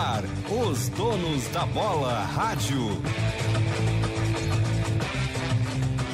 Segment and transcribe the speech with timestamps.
[0.00, 2.78] ar, os donos da bola rádio.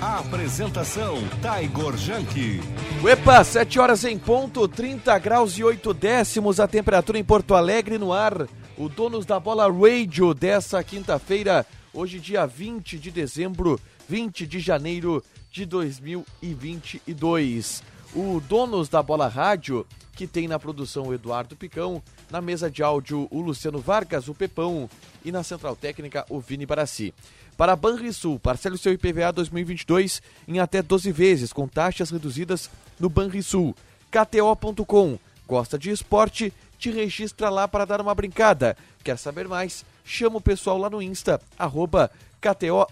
[0.00, 2.61] Apresentação, Taigor Janke.
[3.00, 7.96] Uepa, 7 horas em ponto, 30 graus e 8 décimos a temperatura em Porto Alegre
[7.96, 8.48] no ar.
[8.77, 11.64] O Donos da Bola Radio dessa quinta-feira,
[11.95, 13.79] hoje dia 20 de dezembro,
[14.09, 17.84] 20 de janeiro de 2022.
[18.14, 22.83] O Donos da Bola Rádio, que tem na produção o Eduardo Picão, na mesa de
[22.83, 24.89] áudio o Luciano Vargas, o Pepão
[25.25, 27.15] e na central técnica o Vini Barassi.
[27.57, 32.71] Para a Banrisul, parcele o seu IPVA 2022 em até 12 vezes, com taxas reduzidas
[33.01, 33.75] no Banrisul.
[34.11, 35.19] KTO.com.
[35.47, 36.52] Gosta de esporte?
[36.79, 38.77] Te registra lá para dar uma brincada.
[39.02, 39.85] Quer saber mais?
[40.05, 42.87] Chama o pessoal lá no Insta, arroba KTO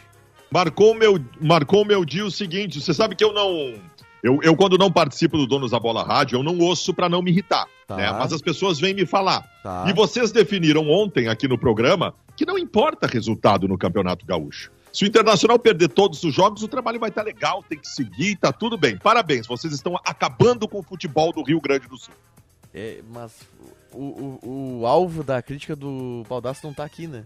[0.51, 3.75] Marcou meu, marcou meu dia o seguinte: você sabe que eu não.
[4.23, 7.23] Eu, eu, quando não participo do Donos da Bola Rádio, eu não ouço para não
[7.23, 7.67] me irritar.
[7.87, 7.97] Tá.
[7.97, 8.11] Né?
[8.13, 9.49] Mas as pessoas vêm me falar.
[9.63, 9.87] Tá.
[9.89, 14.71] E vocês definiram ontem aqui no programa que não importa resultado no Campeonato Gaúcho.
[14.93, 17.89] Se o Internacional perder todos os jogos, o trabalho vai estar tá legal, tem que
[17.89, 18.99] seguir, tá tudo bem.
[18.99, 22.15] Parabéns, vocês estão acabando com o futebol do Rio Grande do Sul.
[22.75, 23.33] É, mas
[23.93, 27.25] o, o, o, alvo da crítica do Baldasso não tá aqui, né?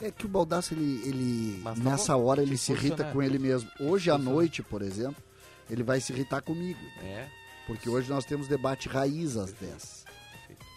[0.00, 3.38] É que o Baldasso, ele, ele tá nessa bom, hora, ele se irrita com ele
[3.38, 3.70] mesmo.
[3.80, 5.22] Hoje à noite, por exemplo,
[5.70, 6.80] ele vai se irritar comigo.
[7.02, 7.26] É.
[7.66, 10.04] Porque hoje nós temos debate raiz às 10.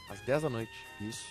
[0.10, 0.72] Às 10 da noite.
[1.02, 1.26] Isso.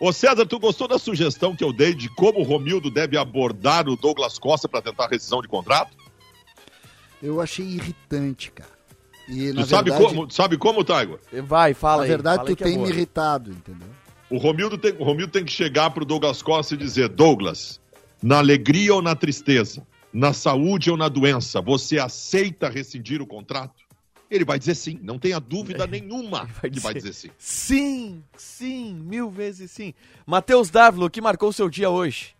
[0.00, 3.86] Ô César, tu gostou da sugestão que eu dei de como o Romildo deve abordar
[3.86, 5.94] o Douglas Costa para tentar rescisão de contrato?
[7.22, 8.70] Eu achei irritante, cara.
[9.28, 11.18] E, tu sabe verdade, como, sabe como, Taigo?
[11.44, 12.08] Vai, fala Na aí.
[12.08, 13.88] verdade, fala tu é tem é me irritado, entendeu?
[14.30, 17.78] O Romildo, tem, o Romildo tem que chegar pro Douglas Costa e dizer, Douglas,
[18.22, 23.89] na alegria ou na tristeza, na saúde ou na doença, você aceita rescindir o contrato?
[24.30, 27.30] Ele vai dizer sim, não tenha dúvida nenhuma vai que vai dizer sim.
[27.36, 29.92] Sim, sim, mil vezes sim.
[30.24, 32.34] Matheus Dávilo, que marcou o seu dia hoje?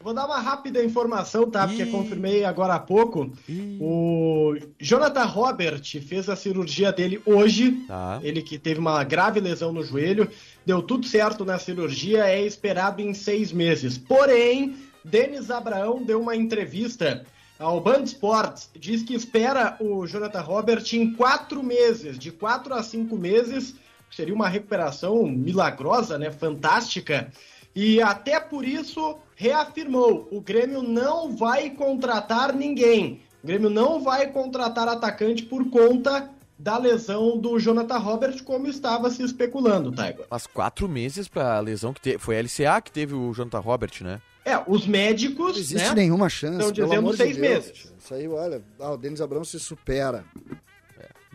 [0.00, 1.66] Vou dar uma rápida informação, tá?
[1.66, 3.32] Porque confirmei agora há pouco.
[3.80, 7.72] O Jonathan Robert fez a cirurgia dele hoje.
[7.88, 8.20] Tá.
[8.22, 10.30] Ele que teve uma grave lesão no joelho.
[10.64, 13.98] Deu tudo certo na cirurgia, é esperado em seis meses.
[13.98, 17.24] Porém, Denis Abraão deu uma entrevista
[17.58, 18.70] ao Band Sports.
[18.78, 23.74] Diz que espera o Jonathan Robert em quatro meses, de quatro a cinco meses.
[24.10, 26.30] Seria uma recuperação milagrosa, né?
[26.30, 27.30] Fantástica.
[27.74, 33.20] E até por isso reafirmou: o Grêmio não vai contratar ninguém.
[33.42, 39.10] O Grêmio não vai contratar atacante por conta da lesão do Jonathan Robert, como estava
[39.10, 40.24] se especulando, Taigo.
[40.28, 42.18] Mas quatro meses para a lesão que teve.
[42.18, 44.20] Foi a LCA que teve o Jonathan Robert, né?
[44.48, 45.52] É, os médicos.
[45.52, 46.56] Não existe né, nenhuma chance.
[46.56, 47.92] Estão dizendo seis de meses.
[47.98, 50.24] Isso aí, olha, ah, o Denis Abrão se supera.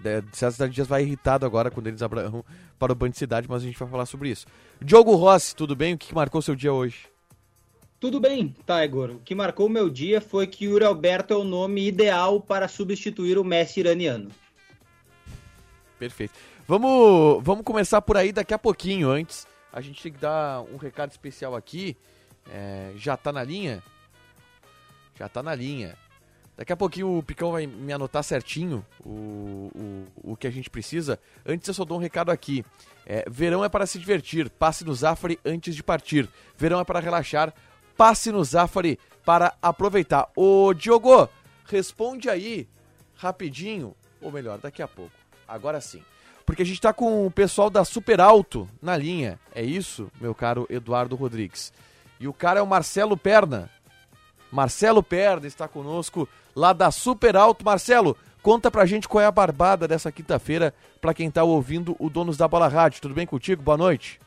[0.03, 2.43] É, César Dias vai irritado agora com o Denis Abraão
[2.77, 4.45] para o Band Cidade, mas a gente vai falar sobre isso.
[4.81, 5.93] Diogo Rossi, tudo bem?
[5.93, 7.07] O que marcou seu dia hoje?
[7.99, 9.11] Tudo bem, Tiger.
[9.15, 13.37] O que marcou meu dia foi que Yuri Alberto é o nome ideal para substituir
[13.37, 14.29] o Messi iraniano.
[15.97, 16.33] Perfeito.
[16.67, 19.09] Vamos, vamos começar por aí daqui a pouquinho.
[19.09, 21.95] Antes, a gente tem que dar um recado especial aqui.
[22.49, 23.83] É, já tá na linha?
[25.17, 25.97] Já tá na linha.
[26.55, 30.69] Daqui a pouquinho o Picão vai me anotar certinho o, o, o que a gente
[30.69, 31.19] precisa.
[31.45, 32.63] Antes eu só dou um recado aqui.
[33.05, 36.29] É, verão é para se divertir, passe no Zafari antes de partir.
[36.55, 37.51] Verão é para relaxar,
[37.97, 40.29] passe no Zafari para aproveitar.
[40.35, 41.27] Ô Diogo,
[41.65, 42.67] responde aí
[43.15, 45.11] rapidinho, ou melhor, daqui a pouco.
[45.47, 46.03] Agora sim.
[46.45, 49.39] Porque a gente está com o pessoal da Super Alto na linha.
[49.55, 51.73] É isso, meu caro Eduardo Rodrigues.
[52.23, 53.69] E o cara é o Marcelo Perna.
[54.49, 56.25] Marcelo Perna está conosco
[56.55, 57.65] lá da Super Alto.
[57.65, 62.09] Marcelo, conta pra gente qual é a barbada dessa quinta-feira para quem tá ouvindo o
[62.09, 63.01] Donos da Bola Rádio.
[63.01, 63.61] Tudo bem contigo?
[63.61, 64.21] Boa noite.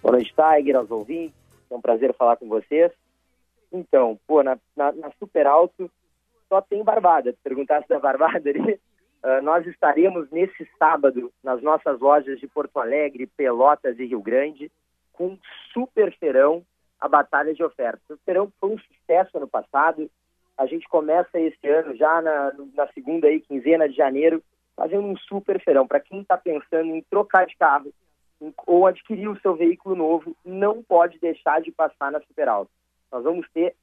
[0.00, 1.36] Boa noite, Tiger, aos ouvintes.
[1.70, 2.90] É um prazer falar com vocês.
[3.70, 5.90] Então, pô, na, na, na Super Alto
[6.48, 7.30] só tem barbada.
[7.30, 8.80] Se perguntasse da barbada ali,
[9.22, 14.72] uh, nós estaremos nesse sábado nas nossas lojas de Porto Alegre, Pelotas e Rio Grande
[15.12, 15.38] com um
[15.72, 16.64] super feirão,
[17.00, 18.02] a Batalha de Ofertas.
[18.10, 20.10] O feirão foi um sucesso ano passado,
[20.56, 24.42] a gente começa esse ano, já na, na segunda aí, quinzena de janeiro,
[24.74, 25.86] fazendo um super feirão.
[25.86, 27.92] Para quem está pensando em trocar de carro
[28.40, 32.70] em, ou adquirir o seu veículo novo, não pode deixar de passar na Super Alto.
[33.12, 33.74] Nós vamos ter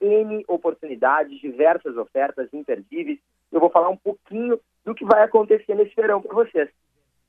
[0.00, 3.18] N oportunidades, diversas ofertas imperdíveis.
[3.50, 6.68] Eu vou falar um pouquinho do que vai acontecer nesse verão para vocês.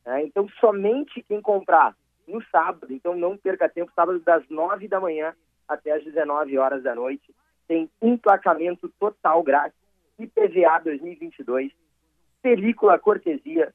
[0.05, 1.95] É, então, somente quem comprar
[2.27, 5.33] no sábado, então não perca tempo, sábado das 9 da manhã
[5.67, 7.33] até as 19 horas da noite,
[7.67, 9.77] tem emplacamento total grátis,
[10.19, 11.71] IPVA 2022,
[12.41, 13.73] película cortesia,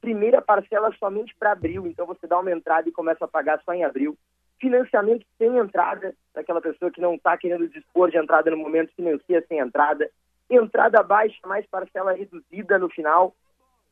[0.00, 3.72] primeira parcela somente para abril, então você dá uma entrada e começa a pagar só
[3.72, 4.16] em abril.
[4.60, 8.92] Financiamento sem entrada, para aquela pessoa que não está querendo dispor de entrada no momento,
[8.94, 10.10] financia sem entrada.
[10.50, 13.34] Entrada baixa, mais parcela reduzida no final.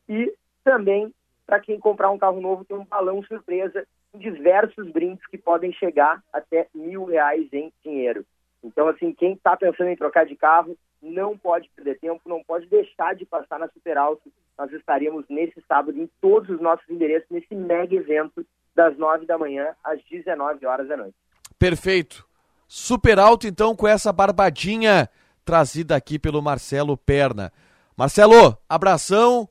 [0.09, 1.15] E também,
[1.47, 3.87] para quem comprar um carro novo, tem um balão surpresa
[4.19, 8.25] diversos brindes que podem chegar até mil reais em dinheiro.
[8.63, 12.67] Então, assim, quem está pensando em trocar de carro, não pode perder tempo, não pode
[12.67, 14.33] deixar de passar na Super Alto.
[14.59, 19.39] Nós estaremos nesse sábado em todos os nossos endereços, nesse mega evento, das 9 da
[19.39, 21.15] manhã às 19 horas da noite.
[21.59, 22.27] Perfeito.
[22.69, 25.09] Super Alto, então, com essa barbadinha
[25.45, 27.53] trazida aqui pelo Marcelo Perna.
[27.97, 29.49] Marcelo, abração.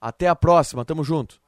[0.00, 0.84] Até a próxima.
[0.84, 1.43] Tamo junto.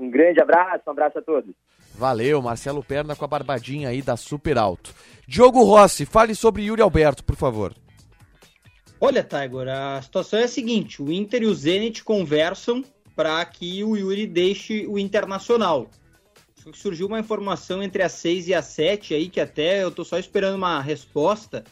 [0.00, 1.54] Um grande abraço, um abraço a todos.
[1.94, 4.94] Valeu, Marcelo Perna com a barbadinha aí da Super Alto.
[5.28, 7.74] Diogo Rossi, fale sobre Yuri Alberto, por favor.
[8.98, 12.82] Olha, Tiger, a situação é a seguinte: o Inter e o Zenit conversam
[13.14, 15.90] para que o Yuri deixe o Internacional.
[16.72, 20.18] Surgiu uma informação entre as 6 e as 7 aí, que até eu tô só
[20.18, 21.64] esperando uma resposta,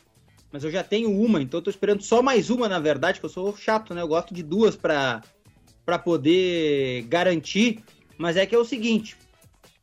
[0.50, 3.26] mas eu já tenho uma, então eu tô esperando só mais uma, na verdade, que
[3.26, 4.02] eu sou chato, né?
[4.02, 5.22] Eu gosto de duas para
[6.02, 7.84] poder garantir,
[8.18, 9.16] mas é que é o seguinte: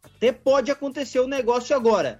[0.04, 2.20] até pode acontecer o negócio agora,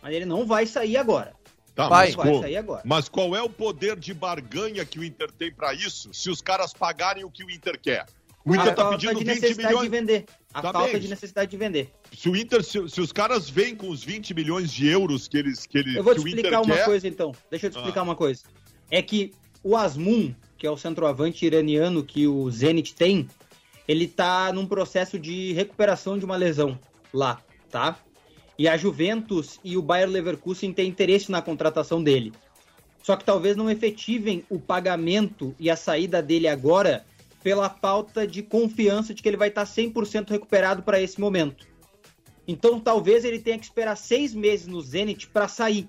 [0.00, 1.36] mas ele não vai sair agora.
[1.74, 2.82] Tá, vai, mas, vai sair agora.
[2.84, 6.40] Mas qual é o poder de barganha que o Inter tem para isso, se os
[6.40, 8.06] caras pagarem o que o Inter quer?
[8.44, 9.82] O Inter a tá pedindo 20 milhões.
[9.82, 10.24] De vender.
[10.54, 11.00] A tá falta bem.
[11.00, 11.92] de necessidade de vender.
[12.16, 15.36] Se o Inter, se, se, os caras vêm com os 20 milhões de euros que
[15.36, 16.84] eles que eles Eu vou te explicar uma quer...
[16.86, 17.32] coisa então.
[17.50, 18.04] Deixa eu te explicar ah.
[18.04, 18.42] uma coisa.
[18.90, 19.32] É que
[19.62, 23.28] o Asmun, que é o centroavante iraniano que o Zenit tem,
[23.88, 26.78] ele tá num processo de recuperação de uma lesão
[27.12, 27.40] lá,
[27.70, 27.98] tá?
[28.58, 32.32] E a Juventus e o Bayer Leverkusen têm interesse na contratação dele.
[33.02, 37.06] Só que talvez não efetivem o pagamento e a saída dele agora
[37.42, 41.66] pela falta de confiança de que ele vai estar 100% recuperado para esse momento.
[42.46, 45.88] Então talvez ele tenha que esperar seis meses no Zenit para sair.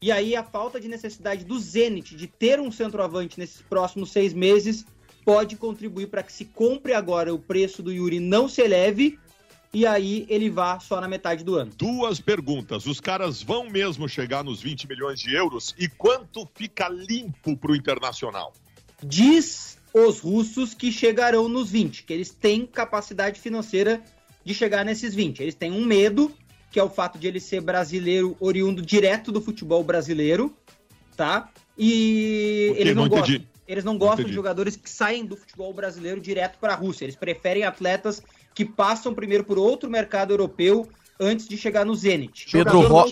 [0.00, 4.32] E aí a falta de necessidade do Zenit de ter um centroavante nesses próximos seis
[4.32, 4.84] meses
[5.24, 9.18] pode contribuir para que se compre agora o preço do Yuri não se eleve
[9.74, 11.72] e aí ele vá só na metade do ano.
[11.76, 12.86] Duas perguntas.
[12.86, 17.72] Os caras vão mesmo chegar nos 20 milhões de euros e quanto fica limpo para
[17.72, 18.52] o Internacional?
[19.02, 24.02] Diz os russos que chegarão nos 20, que eles têm capacidade financeira
[24.44, 25.40] de chegar nesses 20.
[25.40, 26.30] Eles têm um medo,
[26.70, 30.54] que é o fato de ele ser brasileiro oriundo direto do futebol brasileiro,
[31.16, 31.50] tá?
[31.76, 33.40] E eles não, não gostam.
[33.72, 37.06] Eles não gostam de jogadores que saem do futebol brasileiro direto para a Rússia.
[37.06, 38.22] Eles preferem atletas
[38.54, 40.86] que passam primeiro por outro mercado europeu
[41.18, 42.50] antes de chegar no Zenit.
[42.52, 43.06] Pedro, Ro...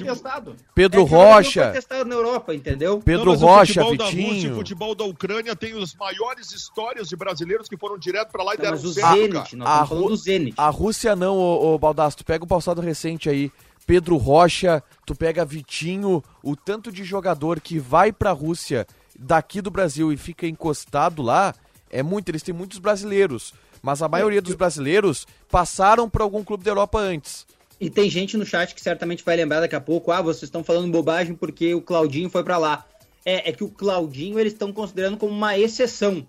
[0.74, 1.70] Pedro é, Rocha.
[1.70, 3.00] testado na Europa, entendeu?
[3.00, 4.22] Pedro não, Rocha, o futebol Vitinho.
[4.22, 8.30] Da Rússia, o futebol da Ucrânia tem as maiores histórias de brasileiros que foram direto
[8.30, 10.54] para lá e não, deram mas o certo, Zenit, nós a, falando do Zenit.
[10.58, 13.50] A Rússia não, ô, ô Baldasso, tu pega o passado recente aí.
[13.86, 18.86] Pedro Rocha, tu pega Vitinho, o tanto de jogador que vai pra Rússia
[19.20, 21.54] daqui do Brasil e fica encostado lá,
[21.90, 23.52] é muito, eles têm muitos brasileiros.
[23.82, 27.46] Mas a maioria dos brasileiros passaram por algum clube da Europa antes.
[27.80, 30.62] E tem gente no chat que certamente vai lembrar daqui a pouco, ah, vocês estão
[30.62, 32.86] falando bobagem porque o Claudinho foi para lá.
[33.24, 36.26] É, é que o Claudinho eles estão considerando como uma exceção.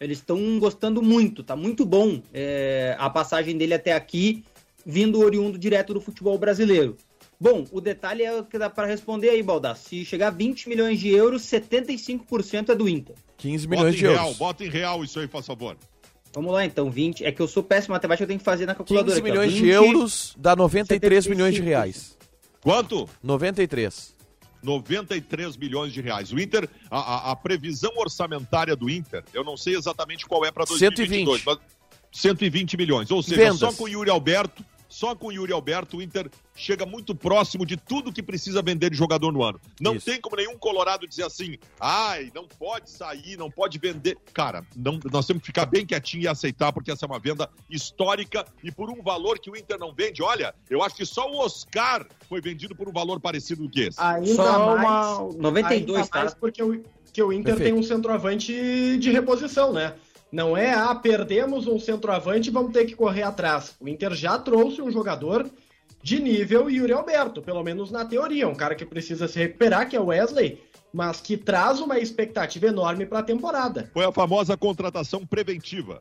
[0.00, 4.44] Eles estão gostando muito, tá muito bom é, a passagem dele até aqui,
[4.86, 6.96] vindo oriundo direto do futebol brasileiro.
[7.40, 10.00] Bom, o detalhe é o que dá para responder aí, Baldassi.
[10.00, 13.14] Se chegar a 20 milhões de euros, 75% é do Inter.
[13.36, 14.36] 15 milhões de real, euros.
[14.36, 15.76] Bota em real isso aí, por favor.
[16.34, 17.24] Vamos lá então, 20.
[17.24, 19.20] É que eu sou péssimo matemática, eu tenho que fazer na calculadora.
[19.20, 21.36] 15 milhões aqui, 20, de euros dá 93 75.
[21.36, 22.18] milhões de reais.
[22.60, 23.08] Quanto?
[23.22, 24.16] 93.
[24.60, 26.32] 93 milhões de reais.
[26.32, 30.50] O Inter, a, a, a, previsão orçamentária do Inter, eu não sei exatamente qual é
[30.50, 31.46] para 2022, 120.
[31.46, 31.58] mas
[32.10, 33.10] 120 milhões.
[33.12, 33.60] Ou seja, Vendas.
[33.60, 37.64] só com o Yuri Alberto só com o Yuri Alberto o Inter chega muito próximo
[37.64, 39.60] de tudo que precisa vender de jogador no ano.
[39.80, 40.06] Não Isso.
[40.06, 44.16] tem como nenhum colorado dizer assim, ai, não pode sair, não pode vender.
[44.32, 47.48] Cara, não, nós temos que ficar bem quietinho e aceitar, porque essa é uma venda
[47.70, 50.22] histórica e por um valor que o Inter não vende.
[50.22, 54.00] Olha, eu acho que só o Oscar foi vendido por um valor parecido que esse.
[54.00, 55.42] Ainda só mais, uma...
[55.42, 56.18] 92, ainda tá?
[56.20, 57.74] mais porque o, que o Inter Perfeito.
[57.74, 59.94] tem um centroavante de reposição, né?
[60.30, 63.74] Não é, ah, perdemos um centroavante e vamos ter que correr atrás.
[63.80, 65.50] O Inter já trouxe um jogador
[66.02, 68.48] de nível Yuri Alberto, pelo menos na teoria.
[68.48, 72.66] Um cara que precisa se recuperar, que é o Wesley, mas que traz uma expectativa
[72.66, 73.90] enorme para a temporada.
[73.92, 76.00] Foi a famosa contratação preventiva.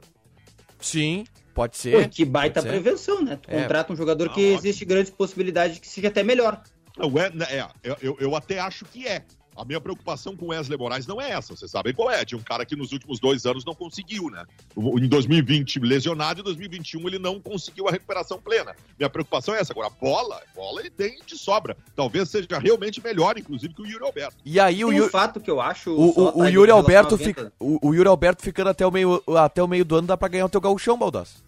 [0.79, 2.03] Sim, pode ser.
[2.03, 3.39] Pô, que baita prevenção, né?
[3.41, 3.61] Tu é.
[3.61, 6.61] contrata um jogador que existe grandes possibilidades de que seja até melhor.
[6.97, 9.23] Não, é, é eu, eu até acho que é.
[9.57, 12.23] A minha preocupação com Wesley Moraes não é essa, vocês sabem qual é?
[12.23, 14.45] De um cara que nos últimos dois anos não conseguiu, né?
[14.77, 18.75] Em 2020 lesionado, em 2021 ele não conseguiu a recuperação plena.
[18.99, 19.73] Minha preocupação é essa.
[19.73, 21.75] Agora, bola, bola ele tem de sobra.
[21.95, 24.37] Talvez seja realmente melhor, inclusive, que o Yuri Alberto.
[24.45, 25.07] E aí o, Yuri...
[25.07, 25.89] um fato que eu acho.
[25.91, 29.63] O, o, o Yuri Alberto fica, o, o Yuri Alberto ficando até o meio, até
[29.63, 31.46] o meio do ano dá pra ganhar o teu gauchão, Baldasso.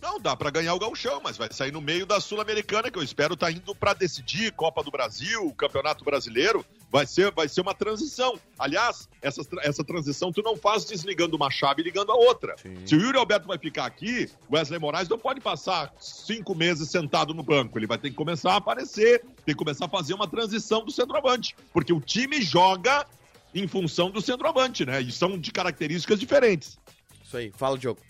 [0.00, 3.02] Não, dá para ganhar o gauchão, mas vai sair no meio da Sul-Americana, que eu
[3.02, 6.64] espero tá indo para decidir Copa do Brasil, Campeonato Brasileiro.
[6.90, 8.38] Vai ser, vai ser uma transição.
[8.58, 12.56] Aliás, essa, essa transição tu não faz desligando uma chave e ligando a outra.
[12.56, 12.74] Sim.
[12.86, 17.34] Se o Yuri Alberto vai ficar aqui, Wesley Moraes não pode passar cinco meses sentado
[17.34, 17.78] no banco.
[17.78, 20.90] Ele vai ter que começar a aparecer, tem que começar a fazer uma transição do
[20.90, 21.54] centroavante.
[21.72, 23.06] Porque o time joga
[23.54, 25.00] em função do centroavante, né?
[25.00, 26.78] E são de características diferentes.
[27.22, 27.52] Isso aí.
[27.56, 28.09] Fala, Diogo.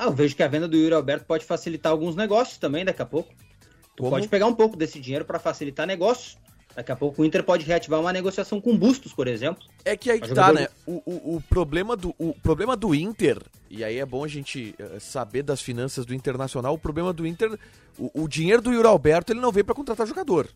[0.00, 3.02] Ah, eu vejo que a venda do Yuri Alberto pode facilitar alguns negócios também daqui
[3.02, 3.34] a pouco.
[3.94, 4.10] Tu Como?
[4.10, 6.38] pode pegar um pouco desse dinheiro para facilitar negócios.
[6.74, 9.62] Daqui a pouco o Inter pode reativar uma negociação com Bustos, por exemplo.
[9.84, 10.68] É que aí que tá, né?
[10.86, 14.74] O, o, o, problema do, o problema do Inter, e aí é bom a gente
[14.78, 17.58] eh, saber das finanças do Internacional, o problema do Inter,
[17.98, 20.48] o, o dinheiro do Yuri Alberto, ele não veio para contratar jogador.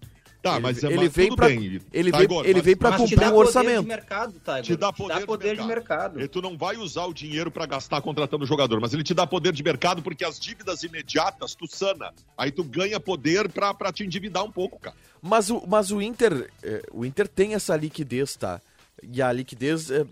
[0.45, 1.81] Tá, mas, ele, mas vem pra, bem.
[1.91, 3.89] Ele tá, vem, ele vem para cumprir um orçamento.
[3.89, 6.13] Mercado, tá, te dá poder, te dá poder de, mercado.
[6.13, 6.21] de, mercado.
[6.21, 9.27] E tu não vai usar o dinheiro para gastar contratando jogador, mas ele te dá
[9.27, 12.13] poder de mercado porque as dívidas imediatas tu sana.
[12.37, 14.95] Aí tu ganha poder para te endividar um pouco, cara.
[15.23, 18.61] Mas o, mas o Inter, é, o Inter tem essa liquidez, tá?
[19.03, 20.05] E a liquidez, é,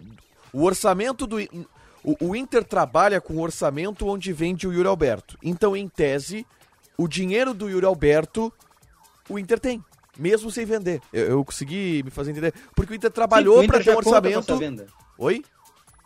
[0.51, 1.37] o orçamento do
[2.03, 5.37] o, o Inter trabalha com o orçamento onde vende o Yuri Alberto.
[5.43, 6.47] Então, em tese,
[6.97, 8.51] o dinheiro do Yuri Alberto
[9.29, 9.83] o Inter tem
[10.19, 11.01] mesmo sem vender.
[11.13, 12.53] Eu, eu consegui me fazer entender.
[12.75, 14.87] Porque o Inter trabalhou para ter um orçamento.
[15.19, 15.43] Oi?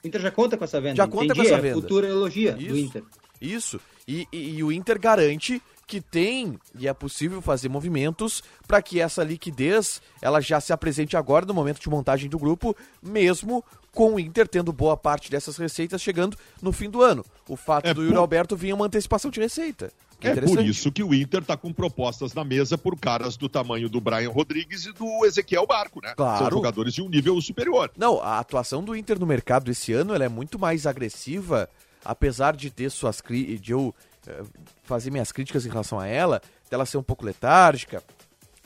[0.02, 0.96] O Inter já conta com essa venda.
[0.96, 1.78] Já conta Entendi, com essa é venda.
[1.78, 2.68] É futura elogia Isso.
[2.68, 3.02] do Inter.
[3.40, 3.80] Isso.
[4.06, 9.00] E, e, e, o Inter garante que tem e é possível fazer movimentos para que
[9.00, 14.14] essa liquidez ela já se apresente agora no momento de montagem do grupo, mesmo com
[14.14, 17.25] o Inter tendo boa parte dessas receitas chegando no fim do ano.
[17.48, 19.92] O fato é do Yuri Alberto vinha uma antecipação de receita.
[20.20, 23.88] É por isso que o Inter está com propostas na mesa por caras do tamanho
[23.88, 26.14] do Brian Rodrigues e do Ezequiel Barco, né?
[26.16, 26.38] Claro.
[26.38, 27.90] São jogadores de um nível superior.
[27.96, 31.68] Não, a atuação do Inter no mercado esse ano é muito mais agressiva,
[32.04, 33.23] apesar de ter suas
[33.61, 33.94] de eu
[34.26, 34.46] uh,
[34.85, 38.02] fazer minhas críticas em relação a ela, dela ser um pouco letárgica,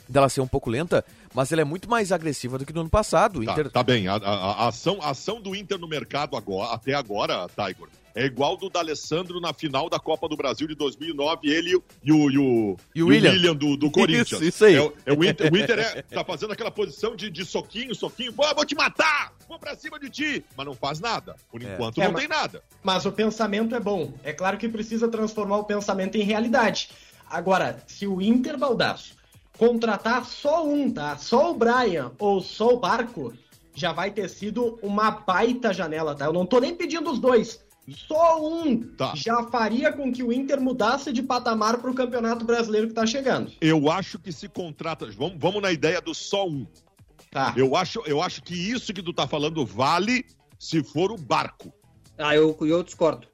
[0.07, 1.03] dela ser um pouco lenta,
[1.33, 3.43] mas ela é muito mais agressiva do que no ano passado.
[3.43, 3.71] Tá, Inter...
[3.71, 7.47] tá bem, a, a, a, ação, a ação do Inter no mercado agora, até agora,
[7.49, 11.75] Tiger, é igual do D'Alessandro na final da Copa do Brasil de 2009, ele e
[11.75, 14.41] o, e o, e o William, William do, do Corinthians.
[14.41, 14.75] Isso, isso aí.
[14.75, 18.33] É, é o Inter, o Inter é, tá fazendo aquela posição de, de soquinho, soquinho,
[18.33, 21.35] Pô, vou te matar, vou pra cima de ti, mas não faz nada.
[21.49, 21.73] Por é.
[21.73, 22.63] enquanto é, não mas, tem nada.
[22.83, 24.13] Mas o pensamento é bom.
[24.23, 26.89] É claro que precisa transformar o pensamento em realidade.
[27.29, 29.15] Agora, se o Inter Baldaço
[29.57, 31.17] contratar só um, tá?
[31.17, 33.33] Só o Brian ou só o Barco,
[33.73, 36.25] já vai ter sido uma baita janela, tá?
[36.25, 37.63] Eu não tô nem pedindo os dois.
[37.95, 39.13] Só um tá.
[39.15, 43.05] já faria com que o Inter mudasse de patamar para o Campeonato Brasileiro que está
[43.05, 43.51] chegando.
[43.61, 45.05] Eu acho que se contrata.
[45.11, 46.65] Vamos, vamos na ideia do só um.
[47.31, 47.53] Tá.
[47.55, 50.25] Eu acho, eu acho que isso que tu tá falando vale
[50.59, 51.73] se for o barco.
[52.17, 53.27] Ah, eu, eu discordo.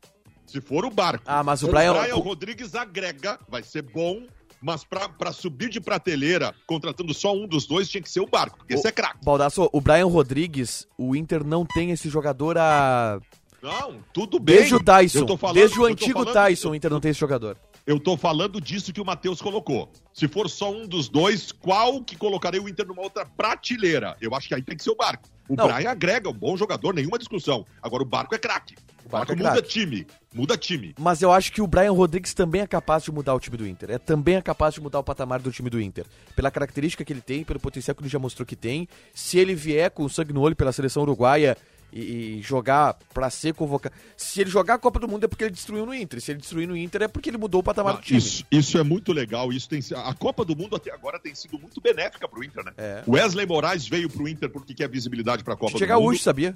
[0.45, 1.23] Se for o barco.
[1.27, 1.91] Ah, mas o Brian...
[1.91, 4.25] o Brian Rodrigues agrega, vai ser bom,
[4.61, 8.57] mas para subir de prateleira, contratando só um dos dois, tinha que ser o barco,
[8.57, 9.23] porque o, esse é craque.
[9.23, 13.19] Baldasso, o Brian Rodrigues, o Inter não tem esse jogador a
[13.61, 14.57] não, tudo bem.
[14.57, 15.37] Desde o Tyson.
[15.37, 17.57] Falando, desde o antigo falando, Tyson, o Inter não tem esse jogador.
[17.85, 19.89] Eu tô falando disso que o Matheus colocou.
[20.13, 24.17] Se for só um dos dois, qual que colocaria o Inter numa outra prateleira?
[24.19, 25.29] Eu acho que aí tem que ser o Barco.
[25.47, 25.67] O não.
[25.67, 27.65] Brian agrega, um bom jogador, nenhuma discussão.
[27.81, 28.75] Agora o Barco é craque.
[29.05, 30.05] O Barco, Barco é muda time.
[30.33, 30.93] Muda time.
[30.99, 33.65] Mas eu acho que o Brian Rodrigues também é capaz de mudar o time do
[33.65, 33.91] Inter.
[33.91, 36.05] É também é capaz de mudar o patamar do time do Inter.
[36.35, 38.85] Pela característica que ele tem, pelo potencial que ele já mostrou que tem.
[39.13, 41.57] Se ele vier com sangue no olho pela seleção uruguaia
[41.91, 43.95] e, e jogar para ser convocado.
[44.15, 46.21] Se ele jogar a Copa do Mundo é porque ele destruiu no Inter.
[46.21, 48.17] Se ele destruiu no Inter é porque ele mudou o patamar do time.
[48.17, 49.51] Isso, isso é muito legal.
[49.51, 52.73] Isso tem, a Copa do Mundo até agora tem sido muito benéfica pro Inter, né?
[52.77, 53.03] É.
[53.07, 56.03] Wesley Moraes veio pro Inter porque quer visibilidade pra Copa Chega do Mundo.
[56.03, 56.55] Chega hoje, sabia?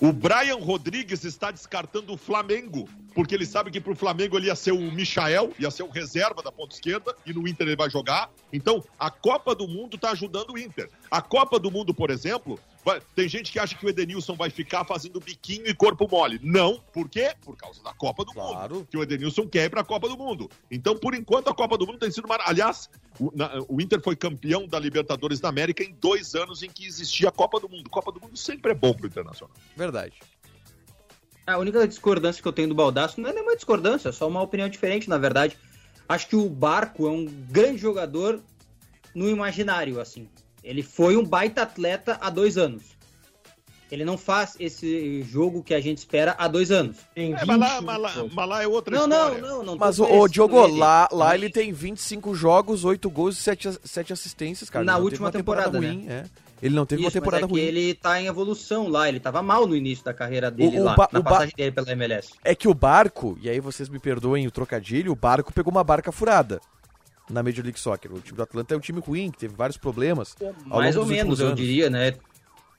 [0.00, 4.56] O Brian Rodrigues está descartando o Flamengo, porque ele sabe que pro Flamengo ele ia
[4.56, 7.88] ser o Michael, ia ser o reserva da ponta esquerda, e no Inter ele vai
[7.88, 8.28] jogar.
[8.52, 10.90] Então, a Copa do Mundo está ajudando o Inter.
[11.10, 13.00] A Copa do Mundo, por exemplo, vai...
[13.14, 16.38] tem gente que acha que o Edenilson vai ficar fazendo biquinho e corpo mole.
[16.42, 17.34] Não, por quê?
[17.42, 18.76] Por causa da Copa do claro.
[18.76, 18.88] Mundo.
[18.90, 20.50] Que o Edenilson quer ir pra Copa do Mundo.
[20.70, 22.38] Então, por enquanto, a Copa do Mundo tem sido uma.
[22.44, 22.88] Aliás,
[23.18, 23.50] o, na...
[23.68, 27.32] o Inter foi campeão da Libertadores da América em dois anos em que existia a
[27.32, 27.88] Copa do Mundo.
[27.88, 29.54] Copa do Mundo sempre é bom pro Internacional.
[29.76, 30.14] Verdade.
[31.46, 34.40] A única discordância que eu tenho do Baldaço não é nenhuma discordância, é só uma
[34.40, 35.58] opinião diferente, na verdade.
[36.08, 38.42] Acho que o Barco é um grande jogador
[39.14, 40.28] no imaginário, assim.
[40.64, 42.94] Ele foi um baita atleta há dois anos.
[43.90, 46.96] Ele não faz esse jogo que a gente espera há dois anos.
[47.14, 49.40] É, mas, lá, mas, lá, mas, lá, é outra não, história.
[49.40, 49.76] Não, não, não.
[49.76, 54.12] Mas o, o Diogo, lá, lá ele tem 25 jogos, 8 gols e 7, 7
[54.12, 54.84] assistências, cara.
[54.84, 56.24] Na última temporada, temporada ruim, né?
[56.40, 56.44] é.
[56.62, 57.62] Ele não teve Isso, uma temporada mas é ruim.
[57.62, 60.84] ele tá em evolução lá, ele tava mal no início da carreira dele o, o
[60.84, 62.32] lá, na passagem dele pela MLS.
[62.42, 65.84] É que o barco, e aí vocês me perdoem o trocadilho, o barco pegou uma
[65.84, 66.60] barca furada
[67.30, 68.12] na Major League Soccer.
[68.12, 70.36] O time do Atlanta é um time ruim, que teve vários problemas.
[70.66, 72.14] Mais ou menos, eu diria, né?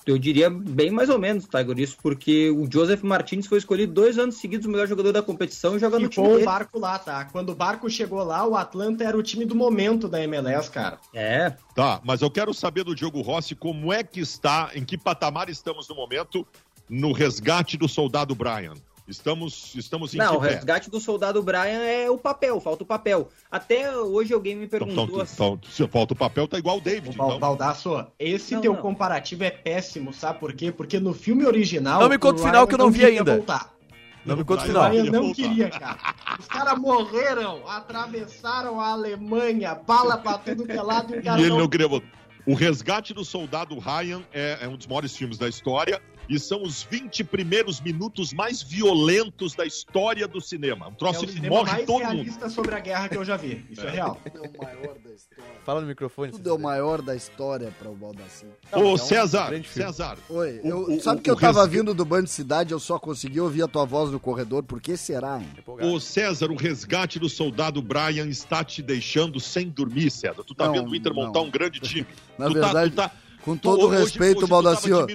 [0.06, 4.20] eu diria bem mais ou menos, Tiger, isso porque o Joseph Martins foi escolhido dois
[4.20, 7.00] anos seguidos o melhor jogador da competição e jogando no time com o barco lá,
[7.00, 7.26] tá?
[7.26, 11.00] Quando o barco chegou lá, o Atlanta era o time do momento da MLS, cara.
[11.14, 11.54] É.
[11.74, 15.50] Tá, mas eu quero saber do Diogo Rossi como é que está, em que patamar
[15.50, 16.46] estamos no momento
[16.88, 18.76] no resgate do soldado Brian.
[19.08, 23.30] Estamos, estamos em Não, o resgate do soldado Brian é o papel, falta o papel.
[23.52, 25.34] Até hoje alguém me perguntou então, assim...
[25.36, 27.10] então, se falta o papel, tá igual o David.
[27.10, 27.40] O então.
[27.40, 28.82] Baldasso, esse não, teu não.
[28.82, 30.72] comparativo é péssimo, sabe por quê?
[30.72, 32.02] Porque no filme original.
[32.02, 33.36] Não me conta o final que eu não, vi ainda.
[33.36, 33.76] Voltar.
[34.26, 34.92] Não me conta o final.
[34.92, 36.00] Eu não queria, cara.
[36.40, 41.40] Os caras morreram, atravessaram a Alemanha, bala pra tudo que é lado e o cara.
[41.40, 42.08] E ele não, não queria voltar.
[42.48, 46.64] O Resgate do Soldado Ryan é, é, um dos maiores filmes da história e são
[46.64, 50.88] os 20 primeiros minutos mais violentos da história do cinema.
[50.88, 52.50] Um troço é que morre mais todo mundo.
[52.50, 53.66] sobre a guerra que eu já vi.
[53.70, 54.20] Isso é, é real.
[54.26, 55.46] Tudo é o maior da história.
[55.64, 56.32] Fala no microfone.
[56.32, 58.46] Tudo é o maior da história para o Baldassi.
[58.72, 60.18] Ô, é César, um César.
[60.30, 63.40] Oi, eu, o, sabe o, que eu tava vindo do Band Cidade, eu só consegui
[63.40, 65.50] ouvir a tua voz no corredor, por que será, hein?
[65.82, 70.44] Ô, César, o resgate do soldado Brian está te deixando sem dormir, César.
[70.44, 72.08] Tu tá não, vendo o Inter montar um grande time.
[72.38, 72.92] Na tu verdade...
[72.92, 75.06] Tá, tu tá, com todo hoje, respeito, Baldassio,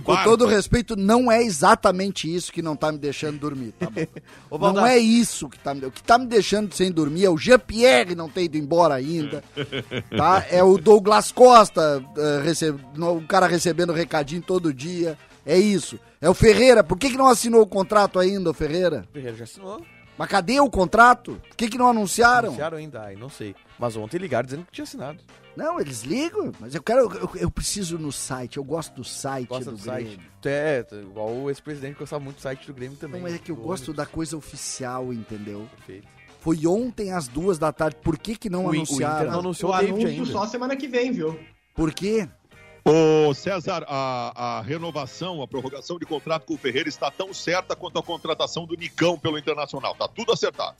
[0.00, 4.70] com todo respeito, não é exatamente isso que não tá me deixando dormir, tá bom?
[4.72, 5.84] não é isso que tá me...
[5.84, 9.42] O que tá me deixando sem dormir é o Jean-Pierre não ter ido embora ainda,
[10.16, 10.46] tá?
[10.48, 12.78] É o Douglas Costa, uh, receb...
[12.96, 15.98] o cara recebendo recadinho todo dia, é isso.
[16.20, 19.04] É o Ferreira, por que, que não assinou o contrato ainda, o Ferreira?
[19.10, 19.84] O Ferreira já assinou.
[20.16, 21.40] Mas cadê o contrato?
[21.48, 22.50] Por que, que não anunciaram?
[22.50, 23.56] Anunciaram ainda, ai, não sei.
[23.78, 25.18] Mas ontem ligaram dizendo que tinha assinado.
[25.56, 27.00] Não, eles ligam, mas eu quero.
[27.14, 30.12] Eu, eu preciso no site, eu gosto do site Gosta do, do Grêmio.
[30.12, 30.30] Site.
[30.46, 33.20] É, igual o ex-presidente gostava muito do site do Grêmio também.
[33.20, 35.68] Não, mas é que eu gosto da coisa oficial, entendeu?
[35.76, 36.08] Perfeito.
[36.40, 37.96] Foi ontem às duas da tarde.
[38.02, 39.14] Por que, que não o, anunciaram?
[39.14, 40.26] O Inter não anunciou o, o anúncio ainda.
[40.26, 41.38] só semana que vem, viu?
[41.74, 42.28] Por quê?
[42.84, 47.76] Ô César, a, a, renovação, a prorrogação de contrato com o Ferreira está tão certa
[47.76, 49.94] quanto a contratação do Nicão pelo Internacional.
[49.94, 50.76] Tá tudo acertado.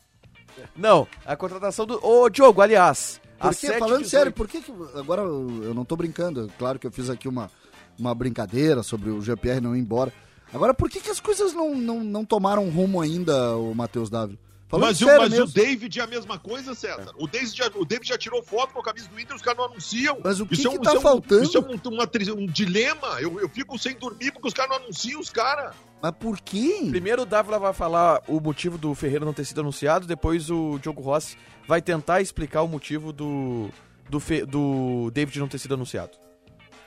[0.75, 2.05] Não, a contratação do.
[2.05, 3.21] Ô, Diogo, aliás.
[3.41, 4.09] Porque, falando 18...
[4.09, 4.73] sério, por que, que.
[4.95, 6.51] Agora eu não tô brincando.
[6.59, 7.51] Claro que eu fiz aqui uma,
[7.99, 10.13] uma brincadeira sobre o GPR não ir embora.
[10.53, 14.39] Agora, por que, que as coisas não, não, não tomaram rumo ainda, o Matheus Dávila?
[14.69, 17.13] Falando mas, sério mas o David é a mesma coisa, César.
[17.19, 19.59] O David, já, o David já tirou foto com a camisa do Inter, os caras
[19.59, 20.19] não anunciam.
[20.23, 21.35] Mas o que, isso que, é um, tá isso faltando?
[21.35, 23.21] É um, isso é um, uma, um dilema.
[23.21, 25.75] Eu, eu fico sem dormir porque os caras não anunciam os caras.
[26.03, 26.87] Mas por quê?
[26.89, 30.79] Primeiro o Dávila vai falar o motivo do Ferreira não ter sido anunciado, depois o
[30.79, 31.37] Diogo Rossi
[31.69, 33.69] vai tentar explicar o motivo do,
[34.09, 36.19] do, Fe, do David não ter sido anunciado.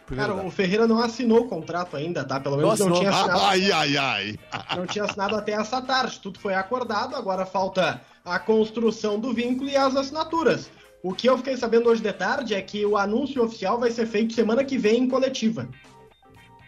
[0.06, 2.40] Primeiro Cara, o Ferreira não assinou o contrato ainda, tá?
[2.40, 3.40] Pelo menos não, não tinha assinado.
[3.40, 4.40] Ai, ai, ai.
[4.76, 6.20] Não tinha assinado até essa tarde.
[6.20, 10.70] Tudo foi acordado, agora falta a construção do vínculo e as assinaturas.
[11.02, 14.06] O que eu fiquei sabendo hoje de tarde é que o anúncio oficial vai ser
[14.06, 15.68] feito semana que vem em coletiva.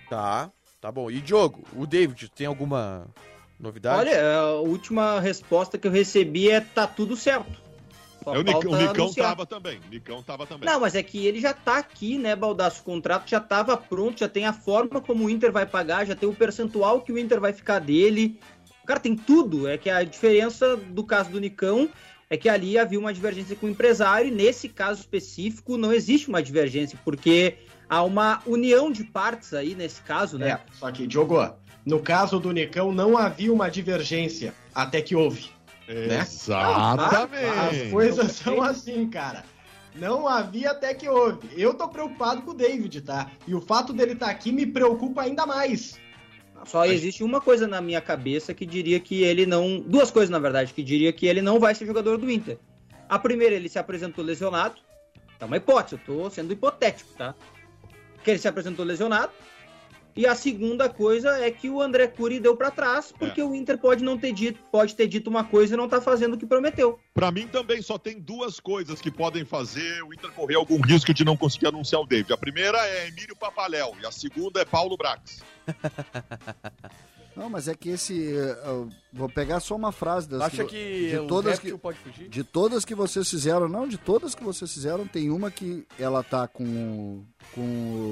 [0.10, 0.52] Tá,
[0.86, 1.10] tá bom.
[1.10, 3.08] E Diogo, o David, tem alguma
[3.60, 4.02] novidade?
[4.02, 7.66] Olha, a última resposta que eu recebi é tá tudo certo.
[8.28, 9.80] É, o, Nic, o Nicão tava também.
[9.90, 10.70] Nicão tava também.
[10.70, 12.82] Não, mas é que ele já tá aqui, né, Baldaço?
[12.82, 16.16] O contrato já tava pronto, já tem a forma como o Inter vai pagar, já
[16.16, 18.40] tem o percentual que o Inter vai ficar dele.
[18.86, 19.68] Cara, tem tudo.
[19.68, 21.90] É que a diferença do caso do Nicão
[22.30, 26.28] é que ali havia uma divergência com o empresário, e nesse caso específico não existe
[26.28, 27.58] uma divergência, porque
[27.90, 30.50] há uma união de partes aí nesse caso, né?
[30.50, 35.50] É, só que, Diogo, no caso do Nicão não havia uma divergência, até que houve.
[35.88, 36.20] Né?
[36.22, 37.84] Exatamente.
[37.86, 39.44] As coisas são assim, cara.
[39.96, 41.48] Não havia até que houve.
[41.56, 43.32] Eu tô preocupado com o David, tá?
[43.48, 45.98] E o fato dele estar tá aqui me preocupa ainda mais.
[46.66, 49.80] Só existe uma coisa na minha cabeça que diria que ele não.
[49.80, 52.58] Duas coisas, na verdade, que diria que ele não vai ser jogador do Inter.
[53.08, 54.76] A primeira, ele se apresentou lesionado.
[55.40, 57.36] É uma hipótese, eu tô sendo hipotético, tá?
[58.26, 59.32] Que ele se apresentou lesionado.
[60.18, 63.44] E a segunda coisa é que o André Cury deu para trás, porque é.
[63.44, 66.36] o Inter pode não ter dito, pode ter dito uma coisa e não tá fazendo
[66.36, 66.98] o que prometeu.
[67.14, 71.14] Para mim também só tem duas coisas que podem fazer o Inter correr algum risco
[71.14, 72.32] de não conseguir anunciar o David.
[72.32, 75.44] A primeira é Emílio Papaléu e a segunda é Paulo Brax.
[77.36, 78.34] Não, mas é que esse.
[78.34, 82.30] Uh, vou pegar só uma frase das Acha que, de todas que pode fugir?
[82.30, 86.24] De todas que vocês fizeram, não, de todas que vocês fizeram, tem uma que ela
[86.24, 87.62] tá com, com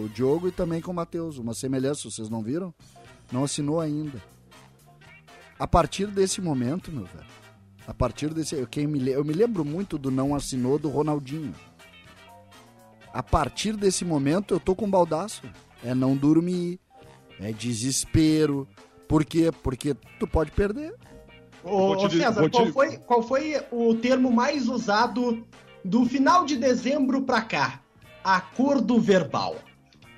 [0.05, 1.37] o Diogo e também com o Matheus.
[1.37, 2.73] Uma semelhança, vocês não viram?
[3.31, 4.21] Não assinou ainda.
[5.57, 7.25] A partir desse momento, meu velho.
[7.87, 8.55] A partir desse.
[8.55, 11.55] Eu, quem me, eu me lembro muito do não assinou do Ronaldinho.
[13.13, 15.43] A partir desse momento eu tô com baldaço.
[15.81, 16.79] É não dormir,
[17.39, 18.67] é desespero,
[19.13, 19.51] por quê?
[19.61, 20.95] Porque tu pode perder.
[21.63, 25.45] Ô, César, qual, foi, qual foi o termo mais usado
[25.85, 27.79] do final de dezembro pra cá?
[28.23, 29.57] Acordo verbal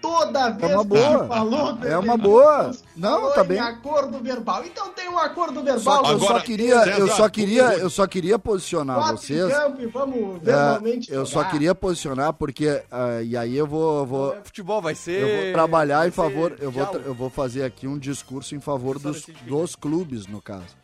[0.05, 1.27] toda vez é uma boa.
[1.27, 2.71] falou É uma boa.
[2.95, 3.59] Não, tá bem.
[3.59, 4.63] acordo verbal.
[4.65, 6.05] Então tem um acordo verbal.
[6.05, 9.51] Só, eu só queria, eu só queria, eu só queria posicionar vocês.
[9.79, 14.33] e vamos verbalmente é, eu só queria posicionar porque uh, e aí eu vou, vou
[14.33, 17.87] é futebol vai ser eu vou trabalhar em favor, eu vou eu vou fazer aqui
[17.87, 20.75] um discurso em favor dos, dos clubes no caso.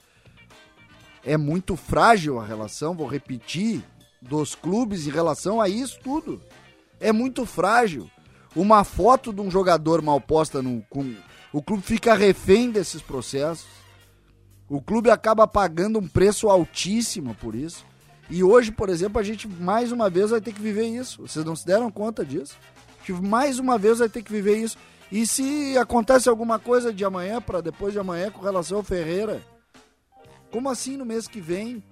[1.24, 3.84] É muito frágil a relação, vou repetir,
[4.22, 6.42] dos clubes em relação a isso tudo.
[7.00, 8.10] É muito frágil
[8.56, 10.82] uma foto de um jogador mal posta no.
[10.90, 11.16] Com,
[11.54, 13.66] o clube fica refém desses processos.
[14.70, 17.86] O clube acaba pagando um preço altíssimo por isso.
[18.30, 21.22] E hoje, por exemplo, a gente mais uma vez vai ter que viver isso.
[21.22, 22.58] Vocês não se deram conta disso?
[22.96, 24.78] A gente mais uma vez vai ter que viver isso.
[25.12, 29.42] E se acontece alguma coisa de amanhã para depois de amanhã com relação ao Ferreira?
[30.50, 31.84] Como assim no mês que vem?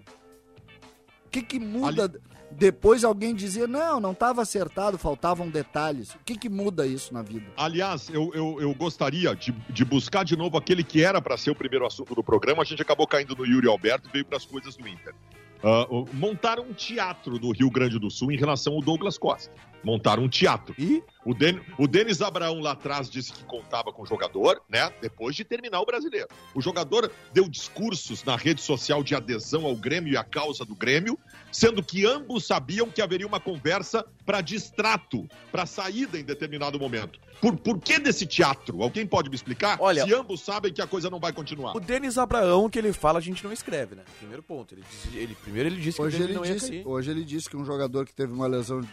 [1.25, 2.05] O que, que muda?
[2.05, 6.13] Ali depois alguém dizia, não, não estava acertado, faltavam detalhes.
[6.15, 7.45] O que, que muda isso na vida?
[7.55, 11.51] Aliás, eu, eu, eu gostaria de, de buscar de novo aquele que era para ser
[11.51, 12.61] o primeiro assunto do programa.
[12.61, 15.13] A gente acabou caindo no Yuri Alberto e veio para as coisas do Inter.
[15.61, 19.51] Uh, montaram um teatro do Rio Grande do Sul em relação ao Douglas Costa.
[19.83, 20.75] Montaram um teatro.
[20.77, 21.03] E?
[21.25, 24.91] O, Den o Denis Abraão lá atrás disse que contava com o jogador, né?
[25.01, 26.27] Depois de terminar o brasileiro.
[26.55, 30.75] O jogador deu discursos na rede social de adesão ao Grêmio e à causa do
[30.75, 31.19] Grêmio,
[31.51, 37.19] sendo que ambos sabiam que haveria uma conversa para distrato, para saída em determinado momento.
[37.41, 38.83] Por, por que desse teatro?
[38.83, 39.77] Alguém pode me explicar?
[39.79, 41.75] Olha, se ambos sabem que a coisa não vai continuar.
[41.75, 44.03] O Denis Abraão, que ele fala, a gente não escreve, né?
[44.17, 44.73] Primeiro ponto.
[44.73, 46.87] Ele, ele primeiro ele disse hoje que ele não disse, ia cair.
[46.87, 48.85] Hoje ele disse que um jogador que teve uma lesão,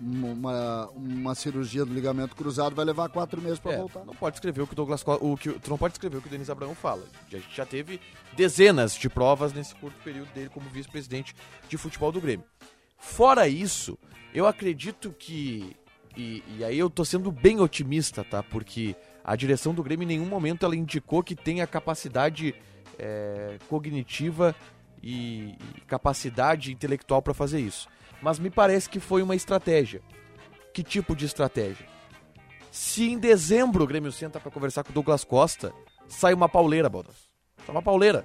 [0.00, 4.04] uma, uma cirurgia do ligamento cruzado vai levar quatro meses para é, voltar.
[4.04, 6.30] Não pode escrever o que Douglas o que tu não pode escrever o que o
[6.30, 7.02] Denis Abraão fala.
[7.26, 8.00] A gente já teve
[8.36, 11.34] dezenas de provas nesse curto período dele como vice-presidente
[11.68, 12.44] de futebol do Grêmio.
[12.98, 13.98] Fora isso,
[14.32, 15.76] eu acredito que
[16.16, 18.42] e, e, aí eu tô sendo bem otimista, tá?
[18.42, 22.54] Porque a direção do Grêmio em nenhum momento ela indicou que tem a capacidade
[22.98, 24.54] é, cognitiva
[25.02, 27.88] e, e capacidade intelectual para fazer isso.
[28.24, 30.00] Mas me parece que foi uma estratégia.
[30.72, 31.86] Que tipo de estratégia?
[32.72, 35.74] Se em dezembro o Grêmio senta para conversar com o Douglas Costa,
[36.08, 37.28] sai uma pauleira, Baldas.
[37.58, 38.24] Sai uma pauleira.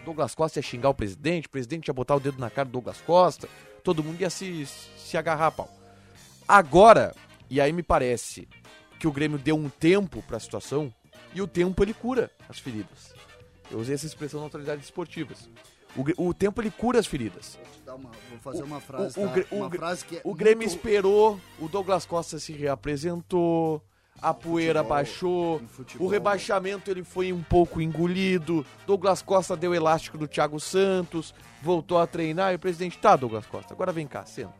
[0.00, 2.70] O Douglas Costa ia xingar o presidente, o presidente ia botar o dedo na cara
[2.70, 3.46] do Douglas Costa,
[3.84, 5.68] todo mundo ia se, se agarrar pau.
[6.48, 7.14] Agora,
[7.50, 8.48] e aí me parece
[8.98, 10.90] que o Grêmio deu um tempo para a situação
[11.34, 13.12] e o tempo ele cura as feridas.
[13.70, 15.50] Eu usei essa expressão neutralidades esportivas.
[15.98, 17.58] O, o tempo ele cura as feridas.
[17.84, 19.44] Vou, uma, vou fazer uma frase, o, tá?
[19.50, 20.76] o, uma frase que é o Grêmio muito...
[20.76, 23.82] esperou, o Douglas Costa se reapresentou,
[24.22, 26.06] a poeira futebol, baixou, futebol.
[26.06, 31.98] o rebaixamento ele foi um pouco engolido, Douglas Costa deu elástico do Thiago Santos, voltou
[31.98, 34.54] a treinar e o presidente, tá Douglas Costa, agora vem cá, senta.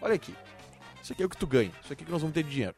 [0.00, 0.34] Olha aqui,
[1.02, 2.50] isso aqui é o que tu ganha, isso aqui é que nós vamos ter de
[2.50, 2.74] dinheiro.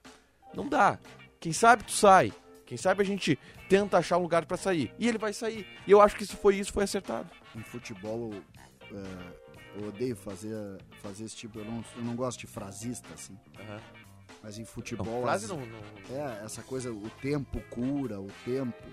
[0.54, 0.98] Não dá.
[1.40, 2.32] Quem sabe tu sai.
[2.64, 3.38] Quem sabe a gente
[3.74, 4.94] tenta achar um lugar para sair.
[5.00, 5.66] E ele vai sair.
[5.84, 7.28] E eu acho que se foi isso, foi acertado.
[7.56, 10.56] Em futebol, é, eu odeio fazer,
[11.02, 11.58] fazer esse tipo.
[11.58, 13.32] Eu não, eu não gosto de frasista, assim.
[13.58, 13.80] Uhum.
[14.40, 15.04] Mas em futebol.
[15.06, 18.84] Não, frase as, não, não, É, essa coisa, o tempo cura, o tempo.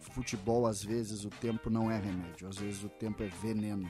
[0.00, 2.48] Futebol, às vezes, o tempo não é remédio.
[2.48, 3.88] Às vezes, o tempo é veneno.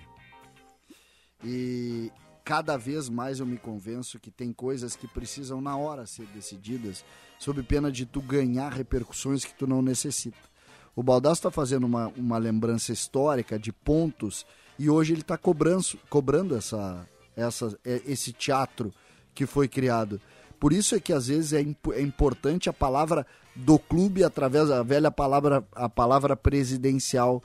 [1.42, 2.12] E
[2.44, 7.04] cada vez mais eu me convenço que tem coisas que precisam na hora ser decididas,
[7.38, 10.52] sob pena de tu ganhar repercussões que tu não necessita.
[10.94, 14.44] O Baldasso está fazendo uma, uma lembrança histórica de pontos
[14.78, 18.92] e hoje ele está cobrando, essa, essa, é, esse teatro
[19.34, 20.20] que foi criado.
[20.60, 24.68] Por isso é que às vezes é, imp é importante a palavra do clube através
[24.68, 27.42] da velha palavra, a palavra presidencial.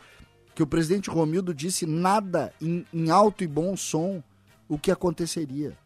[0.54, 4.22] Que o presidente Romildo disse nada em, em alto e bom som
[4.68, 5.78] o que aconteceria.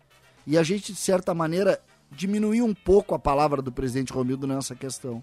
[0.46, 4.76] E a gente, de certa maneira, diminuiu um pouco a palavra do presidente Romildo nessa
[4.76, 5.18] questão.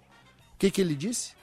[0.54, 1.36] O que, que ele disse?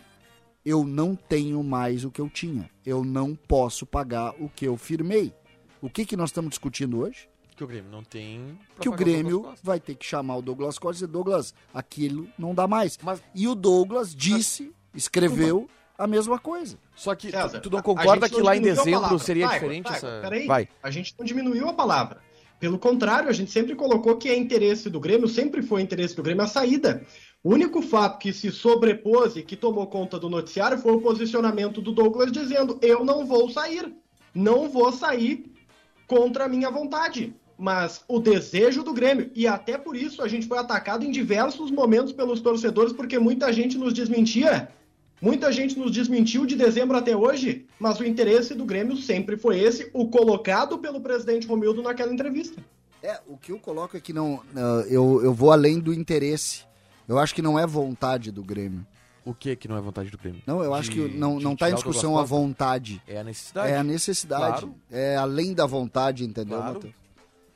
[0.66, 2.70] Eu não tenho mais o que eu tinha.
[2.86, 5.34] Eu não posso pagar o que eu firmei.
[5.82, 7.30] O que, que nós estamos discutindo hoje?
[7.56, 8.60] Que o Grêmio não tem.
[8.82, 12.54] Que o Grêmio vai ter que chamar o Douglas Costa e dizer: Douglas, aquilo não
[12.54, 12.98] dá mais.
[13.02, 13.24] Mas...
[13.34, 16.78] E o Douglas disse, escreveu a mesma coisa.
[16.96, 19.98] Só que César, tu, tu, não concorda que lá em dezembro seria vai, diferente vai,
[19.98, 20.20] essa.
[20.22, 20.70] Peraí, vai.
[20.82, 22.20] a gente não diminuiu a palavra.
[22.60, 26.24] Pelo contrário, a gente sempre colocou que é interesse do Grêmio, sempre foi interesse do
[26.24, 27.06] Grêmio a saída.
[27.44, 31.82] O único fato que se sobrepôs e que tomou conta do noticiário foi o posicionamento
[31.82, 33.94] do Douglas dizendo: eu não vou sair.
[34.34, 35.52] Não vou sair
[36.08, 39.32] contra a minha vontade mas o desejo do Grêmio.
[39.34, 43.52] E até por isso a gente foi atacado em diversos momentos pelos torcedores, porque muita
[43.52, 44.70] gente nos desmentia.
[45.22, 49.60] Muita gente nos desmentiu de dezembro até hoje, mas o interesse do Grêmio sempre foi
[49.60, 52.62] esse, o colocado pelo presidente Romildo naquela entrevista.
[53.02, 54.42] É, o que eu coloco é que não.
[54.90, 56.66] Eu, eu vou além do interesse.
[57.08, 58.86] Eu acho que não é vontade do Grêmio.
[59.24, 60.42] O que que não é vontade do Grêmio?
[60.46, 63.02] Não, eu de, acho que não, não tá em discussão a vontade.
[63.08, 63.72] É a necessidade.
[63.72, 64.62] É a necessidade.
[64.62, 64.76] Claro.
[64.92, 66.74] É além da vontade, entendeu, claro.
[66.76, 66.94] Matheus?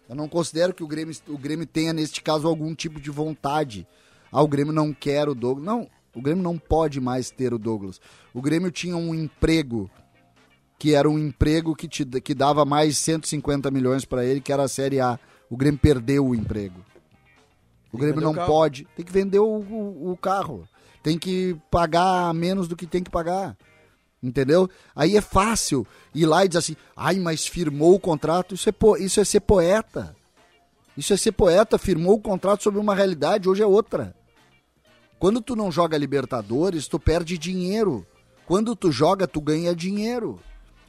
[0.08, 3.88] Eu não considero que o Grêmio, o Grêmio tenha, neste caso, algum tipo de vontade.
[4.32, 5.66] Ah, o Grêmio não quer o Douglas.
[5.66, 5.88] Não,
[6.20, 8.00] o Grêmio não pode mais ter o Douglas.
[8.34, 9.90] O Grêmio tinha um emprego
[10.78, 14.64] que era um emprego que, te, que dava mais 150 milhões para ele, que era
[14.64, 15.18] a Série A.
[15.50, 16.84] O Grêmio perdeu o emprego.
[17.92, 18.86] O Grêmio não pode.
[18.96, 20.68] Tem que vender o, o, o carro.
[21.02, 23.58] Tem que pagar menos do que tem que pagar.
[24.22, 24.70] Entendeu?
[24.94, 28.56] Aí é fácil ir lá e dizer assim, ai, mas firmou o contrato.
[28.56, 30.14] Isso é, po isso é ser poeta.
[30.98, 34.14] Isso é ser poeta, firmou o contrato sobre uma realidade, hoje é outra.
[35.20, 38.08] Quando tu não joga Libertadores, tu perde dinheiro.
[38.48, 40.40] Quando tu joga, tu ganha dinheiro.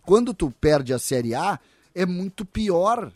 [0.02, 1.58] Quando tu perde a Série A,
[1.92, 3.12] é muito pior.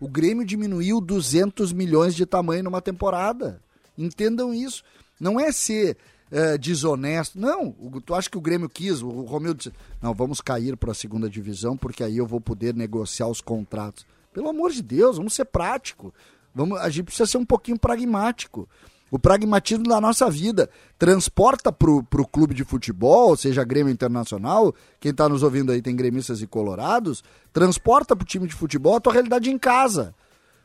[0.00, 3.62] O Grêmio diminuiu 200 milhões de tamanho numa temporada.
[3.96, 4.82] Entendam isso.
[5.20, 5.96] Não é ser
[6.30, 7.38] é, desonesto.
[7.38, 7.72] Não,
[8.04, 11.30] tu acha que o Grêmio quis, o Romildo disse, não, vamos cair para a segunda
[11.30, 14.04] divisão porque aí eu vou poder negociar os contratos.
[14.32, 16.12] Pelo amor de Deus, vamos ser prático.
[16.54, 18.68] Vamos, a gente precisa ser um pouquinho pragmático.
[19.10, 20.68] O pragmatismo da nossa vida.
[20.98, 25.96] Transporta para o clube de futebol, seja Grêmio Internacional, quem está nos ouvindo aí tem
[25.96, 30.14] gremistas e colorados, transporta para o time de futebol a tua realidade em casa.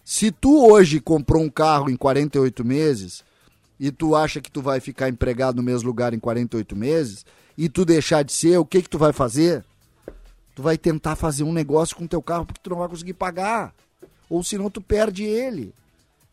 [0.04, 3.24] Se tu hoje comprou um carro em 48 meses,
[3.80, 7.26] e tu acha que tu vai ficar empregado no mesmo lugar em 48 meses
[7.58, 9.64] e tu deixar de ser, o que que tu vai fazer?
[10.56, 13.74] Tu vai tentar fazer um negócio com teu carro porque tu não vai conseguir pagar.
[14.30, 15.74] Ou senão tu perde ele.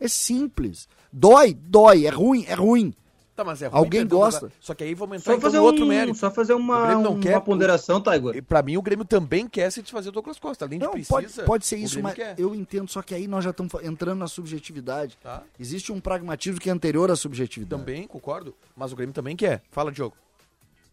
[0.00, 0.88] É simples.
[1.12, 2.94] Dói, dói, é ruim, é ruim.
[3.40, 4.52] Tá, mas é ruim, Alguém gosta.
[4.60, 6.18] Só que aí vamos entrar só fazer um, outro mérito.
[6.18, 8.36] Só fazer uma, não uma quer, ponderação, Tiger.
[8.36, 10.66] E pra mim o Grêmio também quer se desfazer do Douglas Costa.
[10.66, 12.34] Além de não, precisa, pode, pode ser isso, mas quer.
[12.38, 12.90] eu entendo.
[12.90, 15.16] Só que aí nós já estamos entrando na subjetividade.
[15.22, 15.42] Tá.
[15.58, 17.80] Existe um pragmatismo que é anterior à subjetividade.
[17.80, 18.54] Também, concordo.
[18.76, 19.62] Mas o Grêmio também quer.
[19.70, 20.14] Fala, Diogo.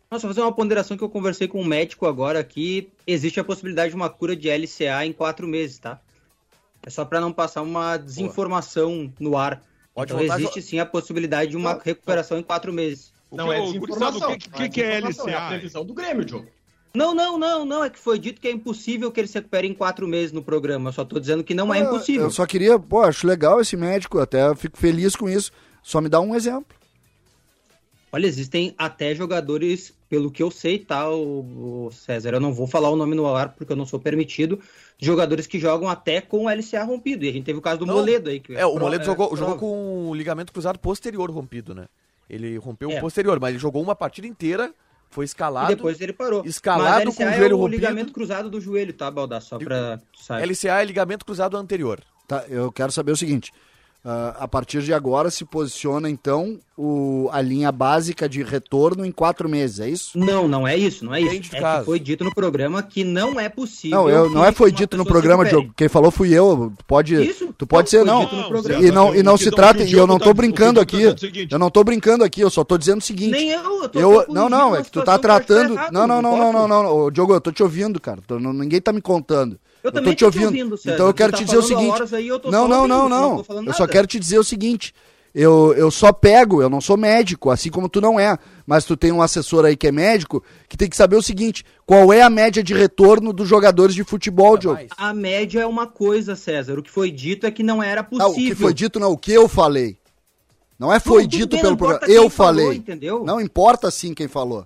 [0.09, 2.89] Nossa, fazer uma ponderação que eu conversei com um médico agora aqui.
[3.05, 5.99] Existe a possibilidade de uma cura de LCA em quatro meses, tá?
[6.87, 9.13] É só para não passar uma desinformação Boa.
[9.19, 9.61] no ar.
[9.93, 13.11] Ótimo, então existe sim a possibilidade de uma recuperação em quatro meses.
[13.29, 14.31] O não, é desinformação.
[14.31, 15.29] O que, que, que é LCA?
[15.29, 16.47] É a previsão do Grêmio, Diogo.
[16.95, 17.83] Não, não, não, não.
[17.83, 20.41] É que foi dito que é impossível que ele se recupere em quatro meses no
[20.41, 20.87] programa.
[20.87, 22.23] Eu só tô dizendo que não é, é impossível.
[22.23, 25.51] Eu só queria, pô, acho legal esse médico, até fico feliz com isso.
[25.83, 26.73] Só me dá um exemplo.
[28.13, 32.67] Olha, existem até jogadores, pelo que eu sei, tá, o, o César, eu não vou
[32.67, 34.59] falar o nome no ar porque eu não sou permitido,
[34.97, 37.25] jogadores que jogam até com o LCA rompido.
[37.25, 38.39] E a gente teve o caso do não, Moledo aí.
[38.39, 41.85] Que é, o Moledo é, jogou, jogou com o ligamento cruzado posterior rompido, né?
[42.29, 42.97] Ele rompeu é.
[42.97, 44.73] o posterior, mas ele jogou uma partida inteira,
[45.09, 45.71] foi escalado.
[45.71, 46.43] E depois ele parou.
[46.45, 47.75] Escalado mas com o joelho é o rompido.
[47.75, 49.41] ligamento cruzado do joelho, tá, Baldar?
[49.41, 50.45] Só pra saber.
[50.45, 52.01] LCA é ligamento cruzado anterior.
[52.27, 53.53] Tá, eu quero saber o seguinte.
[54.07, 59.11] Uh, a partir de agora se posiciona então o, a linha básica de retorno em
[59.11, 60.17] quatro meses, é isso?
[60.17, 61.53] Não, não é isso, não é isso.
[61.53, 63.97] É foi dito no programa que não é possível.
[63.97, 65.73] Não, eu, não é foi dito no programa, Diogo.
[65.75, 66.71] Quem falou fui eu.
[66.87, 68.29] Pode, isso, tu pode ser não.
[68.79, 71.01] E não e não se trata e eu não tô brincando aqui.
[71.51, 72.39] Eu não tô brincando aqui.
[72.39, 73.31] Eu só tô dizendo o seguinte.
[73.31, 73.83] Nem eu.
[73.83, 75.75] Eu, tô, eu não, não, é que tu tá tratando.
[75.91, 78.21] Não, não, não, não, não, não, Diogo, eu tô te ouvindo, cara.
[78.53, 79.59] ninguém tá me contando.
[79.87, 80.45] Eu, eu também tô te ouvindo.
[80.45, 82.15] ouvindo então eu quero tá te dizer o seguinte.
[82.15, 83.65] Aí, não, não, não, não, não.
[83.65, 84.93] Eu só quero te dizer o seguinte.
[85.33, 88.37] Eu, eu só pego, eu não sou médico, assim como tu não é.
[88.65, 91.63] Mas tu tem um assessor aí que é médico, que tem que saber o seguinte:
[91.85, 94.79] qual é a média de retorno dos jogadores de futebol, Diogo?
[94.97, 96.79] A média é uma coisa, César.
[96.79, 98.33] O que foi dito é que não era possível.
[98.33, 99.97] Não, o que foi dito não, o que eu falei.
[100.79, 102.11] Não é foi dito bem, pelo programa.
[102.11, 102.65] Eu falei.
[102.65, 103.23] Falou, entendeu?
[103.23, 104.65] Não importa sim quem falou.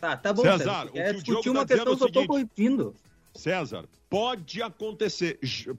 [0.00, 0.58] Tá, tá bom, César.
[0.58, 2.94] César é discutir uma tá questão que eu tô corrigindo.
[3.34, 5.38] César, pode acontecer,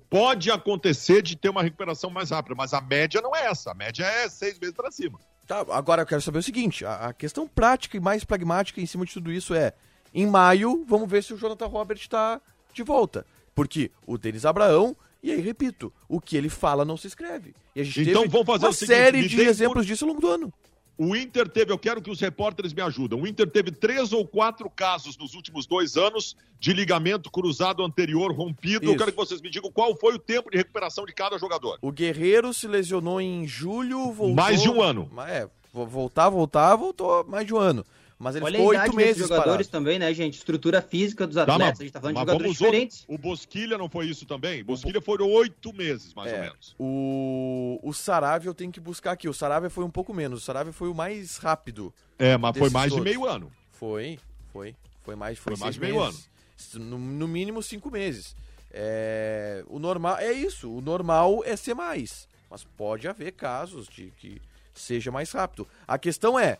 [0.09, 3.71] pode acontecer de ter uma recuperação mais rápida, mas a média não é essa.
[3.71, 5.19] A média é seis meses para cima.
[5.47, 8.85] Tá, agora eu quero saber o seguinte: a, a, questão prática e mais pragmática em
[8.85, 9.73] cima de tudo isso é:
[10.13, 12.39] em maio, vamos ver se o Jonathan Robert está
[12.73, 13.25] de volta.
[13.55, 17.53] Porque o Denis Abraão, e aí repito, o que ele fala não se escreve.
[17.75, 19.85] E a gente então, teve vamos fazer uma seguinte, série de exemplos por...
[19.85, 20.53] disso ao longo do ano.
[21.01, 23.17] O Inter teve, eu quero que os repórteres me ajudem.
[23.17, 28.33] O Inter teve três ou quatro casos nos últimos dois anos de ligamento cruzado anterior
[28.33, 28.83] rompido.
[28.83, 28.93] Isso.
[28.93, 31.79] Eu quero que vocês me digam qual foi o tempo de recuperação de cada jogador.
[31.81, 34.35] O Guerreiro se lesionou em julho, voltou.
[34.35, 35.09] Mais de um ano.
[35.25, 37.85] É, voltar, voltar, voltou mais de um ano.
[38.19, 39.69] Mas ele Olha ficou oito meses jogadores parado.
[39.69, 40.37] também, né, gente?
[40.37, 41.77] Estrutura física dos tá, atletas.
[41.77, 43.05] Tá, a gente tá falando de jogadores diferentes.
[43.07, 44.61] O Bosquilha não foi isso também?
[44.61, 46.75] Bosquilha foram oito meses, mais é, ou menos.
[46.77, 49.29] O, o Saravia eu tenho que buscar aqui.
[49.29, 50.41] O Saravia foi um pouco menos.
[50.41, 51.93] O Saravia foi o mais rápido.
[52.17, 53.05] É, mas foi mais todos.
[53.05, 53.49] de meio ano.
[53.71, 54.19] Foi,
[54.51, 54.75] foi.
[55.01, 56.27] Foi mais, foi, foi mais de meio meses.
[56.75, 56.85] ano.
[56.85, 58.35] No, no, mínimo cinco meses.
[58.69, 60.69] É, o normal é isso.
[60.69, 62.27] O normal é ser mais.
[62.51, 64.41] Mas pode haver casos de que
[64.73, 65.65] seja mais rápido.
[65.87, 66.57] A questão é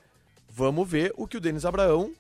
[0.60, 2.12] Vamos ver o que o Denis Abraão,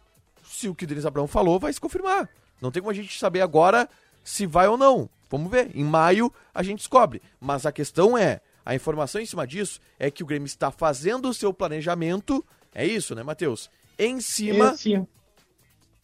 [0.45, 2.29] se o que o Denis Abraão falou, vai se confirmar.
[2.61, 3.89] Não tem como a gente saber agora
[4.23, 5.09] se vai ou não.
[5.29, 5.75] Vamos ver.
[5.75, 7.21] Em maio a gente descobre.
[7.37, 11.27] Mas a questão é, a informação em cima disso é que o Grêmio está fazendo
[11.27, 12.41] o seu planejamento.
[12.73, 13.69] É isso, né, Matheus?
[13.97, 14.71] Em cima.
[14.71, 15.05] Esse,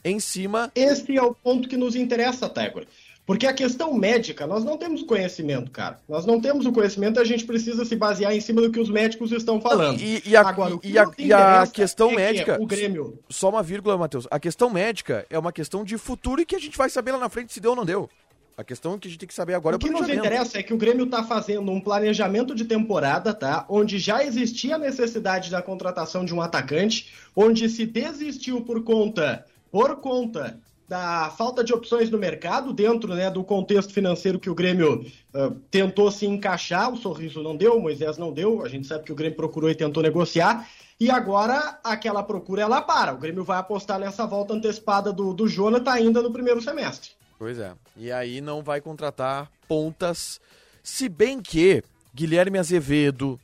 [0.03, 0.69] em cima.
[0.75, 2.85] Esse é o ponto que nos interessa, Tégora.
[3.25, 5.99] Porque a questão médica, nós não temos conhecimento, cara.
[6.07, 8.89] Nós não temos o conhecimento, a gente precisa se basear em cima do que os
[8.89, 9.99] médicos estão falando.
[9.99, 12.55] E, e a, Agora, e a, e a questão é médica.
[12.55, 13.17] Que o Grêmio.
[13.27, 14.27] Só uma vírgula, Matheus.
[14.29, 17.17] A questão médica é uma questão de futuro e que a gente vai saber lá
[17.17, 18.07] na frente se deu ou não deu.
[18.55, 20.59] A questão que a gente tem que saber agora o é o que nos interessa
[20.59, 23.65] é que o Grêmio está fazendo um planejamento de temporada, tá?
[23.67, 29.45] Onde já existia a necessidade da contratação de um atacante, onde se desistiu por conta,
[29.71, 30.57] por conta
[30.87, 35.51] da falta de opções no mercado, dentro né, do contexto financeiro que o Grêmio uh,
[35.71, 39.11] tentou se encaixar, o Sorriso não deu, o Moisés não deu, a gente sabe que
[39.11, 40.67] o Grêmio procurou e tentou negociar,
[40.99, 43.13] e agora aquela procura ela para.
[43.13, 47.11] O Grêmio vai apostar nessa volta antecipada do, do Jonathan ainda no primeiro semestre.
[47.37, 50.39] Pois é, e aí não vai contratar pontas,
[50.83, 53.39] se bem que Guilherme Azevedo,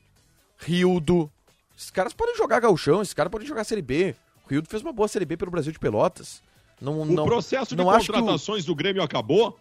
[0.60, 1.30] Rildo,
[1.76, 4.16] esses caras podem jogar galchão, esses caras podem jogar Série B.
[4.46, 6.44] O Rildo fez uma boa Série B pelo Brasil de Pelotas.
[6.82, 8.68] Não, o processo de contratações o...
[8.68, 9.58] do Grêmio acabou?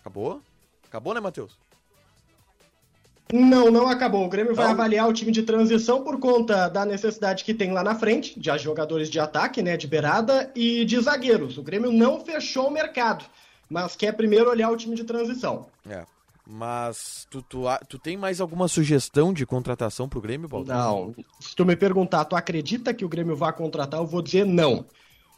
[0.00, 0.40] Acabou?
[0.88, 1.58] Acabou, né, Matheus?
[3.32, 4.24] Não, não acabou.
[4.24, 4.62] O Grêmio não.
[4.62, 8.38] vai avaliar o time de transição por conta da necessidade que tem lá na frente,
[8.38, 11.58] de jogadores de ataque, né, de beirada e de zagueiros.
[11.58, 13.24] O Grêmio não fechou o mercado,
[13.68, 15.66] mas quer primeiro olhar o time de transição.
[15.88, 16.04] É.
[16.48, 20.64] Mas tu, tu, tu tem mais alguma sugestão de contratação pro Grêmio, Paulo?
[20.64, 21.12] Não.
[21.40, 24.84] Se tu me perguntar, tu acredita que o Grêmio vai contratar, eu vou dizer não.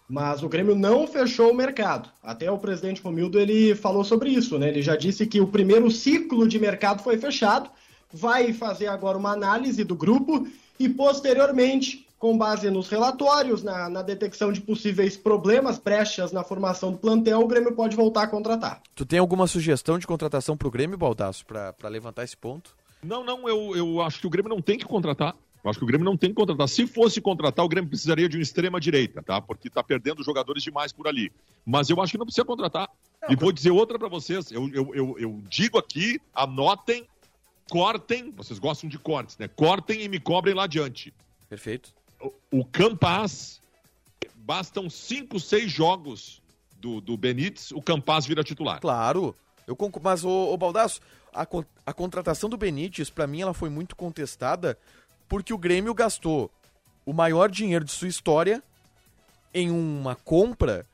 [0.09, 2.09] Mas o Grêmio não fechou o mercado.
[2.23, 4.69] Até o presidente Romildo ele falou sobre isso, né?
[4.69, 7.69] Ele já disse que o primeiro ciclo de mercado foi fechado,
[8.11, 10.49] vai fazer agora uma análise do grupo
[10.81, 16.91] e posteriormente, com base nos relatórios, na, na detecção de possíveis problemas, brechas na formação
[16.93, 18.81] do plantel, o Grêmio pode voltar a contratar.
[18.95, 22.75] Tu tem alguma sugestão de contratação para o Grêmio, Baldaço, para levantar esse ponto?
[23.03, 25.35] Não, não, eu, eu acho que o Grêmio não tem que contratar.
[25.63, 26.69] Eu acho que o Grêmio não tem que contratar.
[26.69, 29.41] Se fosse contratar, o Grêmio precisaria de um extrema-direita, tá?
[29.41, 31.33] Porque tá perdendo jogadores demais por ali.
[31.67, 32.89] Mas eu acho que não precisa contratar.
[33.23, 34.51] Não, e vou dizer outra para vocês.
[34.51, 37.07] Eu, eu, eu, eu, digo aqui, anotem,
[37.69, 38.31] cortem.
[38.31, 39.49] Vocês gostam de cortes, né?
[39.49, 41.13] Cortem e me cobrem lá adiante.
[41.49, 41.93] Perfeito.
[42.21, 43.61] O, o Campas,
[44.37, 46.41] bastam cinco, seis jogos
[46.79, 48.81] do, do Benítez, o Campas vira titular.
[48.81, 49.35] Claro.
[49.67, 51.01] Eu Mas, o, o Baldasso,
[51.35, 51.47] a,
[51.85, 54.79] a contratação do Benítez, para mim, ela foi muito contestada
[55.29, 56.51] porque o Grêmio gastou
[57.05, 58.63] o maior dinheiro de sua história
[59.53, 60.85] em uma compra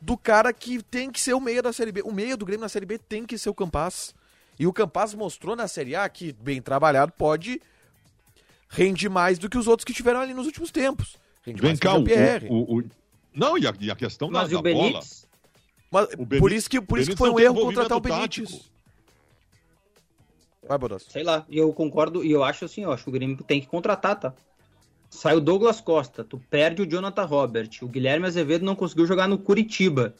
[0.00, 2.02] do cara que tem que ser o meia da Série B.
[2.02, 4.14] O meia do Grêmio na Série B tem que ser o Campas.
[4.58, 7.60] E o Campas mostrou na Série A que, bem trabalhado, pode
[8.68, 11.16] rende mais do que os outros que tiveram ali nos últimos tempos.
[11.44, 12.04] Rende Vem cá, o,
[12.48, 12.84] o, o,
[13.34, 15.00] Não, e a, e a questão Mas da, da bola...
[15.90, 18.48] Mas, por isso que, por isso que foi um erro contratar o Benítez.
[18.48, 18.70] Tático.
[20.66, 21.06] Vai, Bodas.
[21.08, 23.60] Sei lá, e eu concordo, e eu acho assim, eu acho que o Grêmio tem
[23.60, 24.34] que contratar, tá?
[25.08, 29.26] Sai o Douglas Costa, tu perde o Jonathan Robert, o Guilherme Azevedo não conseguiu jogar
[29.26, 30.14] no Curitiba.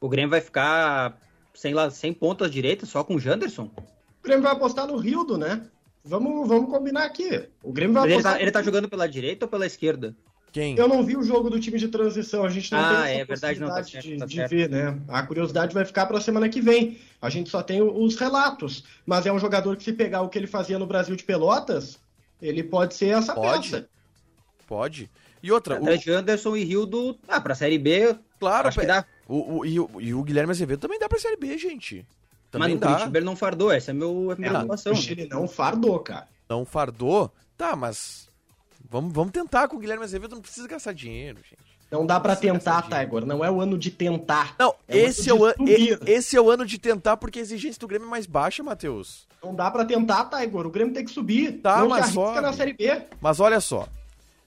[0.00, 1.18] O Grêmio vai ficar
[1.52, 3.70] sem, lá, sem pontas direitas, só com o Janderson?
[3.76, 5.66] O Grêmio vai apostar no Rildo, né?
[6.04, 7.48] Vamos, vamos combinar aqui.
[7.62, 8.34] O Grêmio vai ele apostar.
[8.34, 10.14] Tá, ele tá jogando pela direita ou pela esquerda?
[10.52, 10.76] Quem?
[10.76, 13.20] Eu não vi o jogo do time de transição, a gente não ah, tem essa
[13.20, 14.98] é verdade, não, tá de, certo, tá de ver, né?
[15.08, 16.98] A curiosidade vai ficar para a semana que vem.
[17.20, 20.38] A gente só tem os relatos, mas é um jogador que se pegar o que
[20.38, 21.98] ele fazia no Brasil de Pelotas,
[22.40, 23.70] ele pode ser essa pode.
[23.70, 23.88] peça.
[24.66, 25.10] Pode.
[25.42, 25.86] E outra, o...
[25.88, 29.04] Anderson e Rildo, ah, pra Série B, claro, acho que dá.
[29.28, 32.06] O, o, e, o, e o Guilherme Azevedo também dá pra Série B, gente.
[32.50, 32.88] Também mas no dá.
[32.88, 34.92] Curitiba ele não fardou, essa é, meu, é a minha é, preocupação.
[35.08, 36.26] Ele não fardou, cara.
[36.48, 37.30] Não fardou?
[37.56, 38.27] Tá, mas
[38.90, 41.68] vamos, vamos tentar com o Guilherme Azevedo, não precisa gastar dinheiro, gente.
[41.90, 43.24] Não dá para tentar, Tiger.
[43.24, 44.54] Não é o ano de tentar.
[44.58, 45.54] Não, é esse, é o an...
[46.06, 49.26] esse é o ano de tentar porque a exigência do Grêmio é mais baixa, Matheus.
[49.42, 50.66] Não dá para tentar, Tiger.
[50.66, 51.60] O Grêmio tem que subir.
[51.62, 52.40] Tá, não mas se sobe.
[52.40, 53.02] na Série B.
[53.20, 53.88] Mas olha só.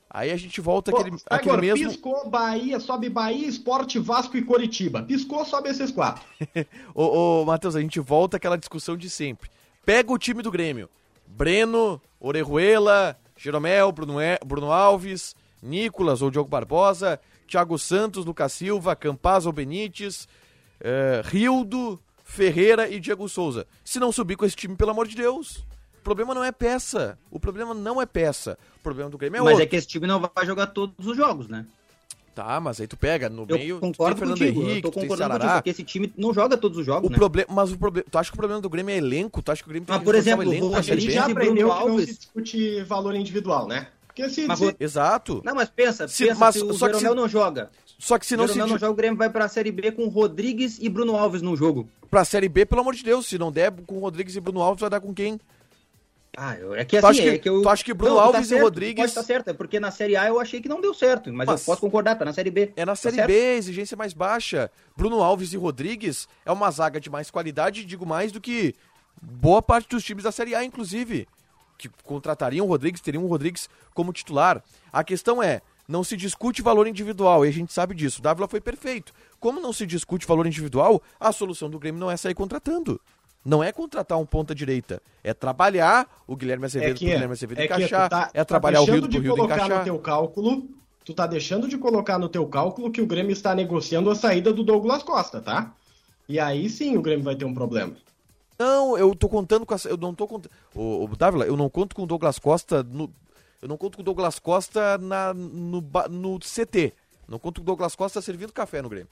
[0.07, 1.89] Aí a gente volta Pô, aquele, Tiger, aquele mesmo.
[1.89, 5.01] Piscou, Bahia, sobe Bahia, Esporte, Vasco e Coritiba.
[5.01, 6.23] Piscou, sobe esses quatro.
[6.93, 9.49] ô, ô, Matheus, a gente volta àquela discussão de sempre.
[9.83, 10.89] Pega o time do Grêmio.
[11.25, 19.47] Breno, Orejuela, Jeromel, Bruno, Bruno Alves, Nicolas ou Diogo Barbosa, Thiago Santos, Lucas Silva, Campaz
[19.47, 20.27] ou Benítez,
[20.79, 23.65] uh, Rildo, Ferreira e Diego Souza.
[23.83, 25.65] Se não subir com esse time, pelo amor de Deus.
[25.99, 27.17] O problema não é peça.
[27.29, 28.57] O problema não é peça.
[28.77, 29.63] O problema do Grêmio é Mas outro.
[29.63, 31.65] é que esse time não vai jogar todos os jogos, né?
[32.43, 34.91] Tá, mas aí tu pega no eu meio, concordo tu tem Fernando contigo, Henrique, eu
[34.91, 37.17] tô concordando contigo, porque esse time não joga todos os jogos, O né?
[37.17, 39.41] problema, mas o problema, tu acha que o problema do Grêmio é elenco?
[39.43, 40.71] Tu acha que o Grêmio tem Mas, que por exemplo, o elenco
[41.11, 43.87] já aprendeu que não se discute valor individual, né?
[44.07, 45.41] Porque se, Mas, se- Exato.
[45.45, 47.69] Não, mas pensa, Se- pensa mas se o que se- Jeromel não joga.
[47.99, 49.91] Só que se não Se se Jeromel não joga, o Grêmio vai pra Série B
[49.91, 51.87] com Rodrigues e Bruno Alves no jogo.
[52.09, 54.61] pra Série B, pelo amor de Deus, se não der com o Rodrigues e Bruno
[54.61, 55.39] Alves, vai dar com quem?
[56.37, 57.61] Ah, eu- é que assim, que- é que eu...
[57.61, 59.79] tu acha que Bruno Não, tu Alves e certo, Rodrigues- Pode estar certo, é porque
[59.81, 62.23] na Série A eu achei que não deu certo, mas, Mas- eu posso concordar, tá
[62.23, 62.71] na Série B.
[62.75, 63.27] É na Tá Série certo?
[63.27, 64.71] B, exigência mais baixa.
[64.95, 68.73] Bruno Alves e Rodrigues é uma zaga de mais qualidade, digo mais do que
[69.21, 71.27] boa parte dos times da Série A, inclusive.
[71.77, 74.63] Que contratariam o Rodrigues, teriam o Rodrigues como titular.
[74.93, 78.19] A questão é, não se discute valor individual, e a gente sabe disso.
[78.19, 79.11] O Dávila foi perfeito.
[79.39, 83.01] Como não se discute valor individual, a solução do Grêmio não é sair contratando.
[83.43, 87.67] Não é contratar um ponta direita, é trabalhar o Guilherme Azevedo pro Guilherme Azevedo é
[87.67, 89.77] que encaixar, tá- é tu trabalhar tá o Rio pro de Rio colocar encaixar.
[89.79, 90.69] no teu cálculo,
[91.03, 94.53] tu tá deixando de colocar no teu cálculo que o Grêmio está negociando a saída
[94.53, 95.73] do Douglas Costa, tá?
[96.29, 97.95] E aí sim o Grêmio vai ter um problema.
[98.59, 99.89] Não, eu tô contando com essa.
[99.89, 100.51] Eu não tô contando.
[100.75, 103.11] Ô, ô, Dávila, eu não conto com o Douglas Costa no.
[103.59, 106.93] Eu não conto com o Douglas Costa na, no, no CT.
[107.27, 109.07] Não conto com o Douglas Costa servindo café no Grêmio.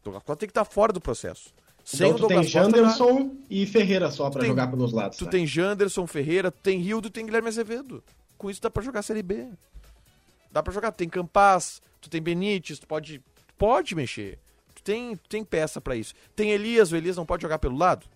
[0.00, 1.52] O Douglas Costa tem que estar fora do processo.
[1.84, 2.50] Sem então tu tem Costa.
[2.52, 5.18] Janderson e Ferreira só pra tem- jogar pelos lados.
[5.18, 5.30] Tu tá?
[5.32, 8.02] tem Janderson Ferreira, tu tem Rildo, tu tem Guilherme Azevedo.
[8.38, 9.48] Com isso dá pra jogar Série B.
[10.50, 10.92] Dá pra jogar.
[10.92, 13.20] Tu tem Campaz, tu tem Benítez, tu pode.
[13.58, 14.38] Pode mexer.
[14.74, 16.14] Tu tem, tu tem peça pra isso.
[16.36, 18.06] Tem Elias, o Elias não pode jogar pelo lado?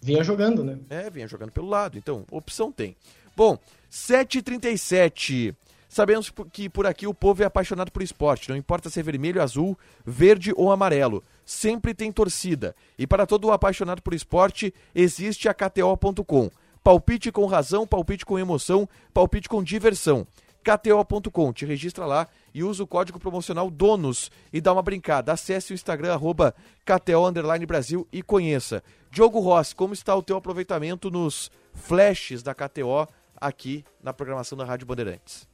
[0.00, 0.78] Vinha jogando, né?
[0.90, 1.96] É, vinha jogando pelo lado.
[1.98, 2.96] Então, opção tem.
[3.36, 3.58] Bom,
[3.90, 5.54] 7h37.
[5.88, 8.48] Sabemos que por aqui o povo é apaixonado por esporte.
[8.48, 11.22] Não importa se é vermelho, azul, verde ou amarelo.
[11.44, 12.74] Sempre tem torcida.
[12.98, 16.50] E para todo o apaixonado por esporte, existe a KTO.com.
[16.82, 20.26] Palpite com razão, palpite com emoção, palpite com diversão.
[20.66, 25.32] KTO.com, te registra lá e usa o código promocional DONOS e dá uma brincada.
[25.32, 26.52] Acesse o Instagram, arroba
[26.84, 27.30] KTO
[27.66, 28.82] Brasil e conheça.
[29.08, 33.06] Diogo Rossi, como está o teu aproveitamento nos flashes da KTO
[33.36, 35.46] aqui na programação da Rádio Bandeirantes?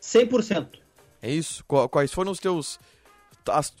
[0.00, 0.78] 100%.
[1.22, 1.64] É isso?
[1.66, 2.78] Qu- Quais foram os teus,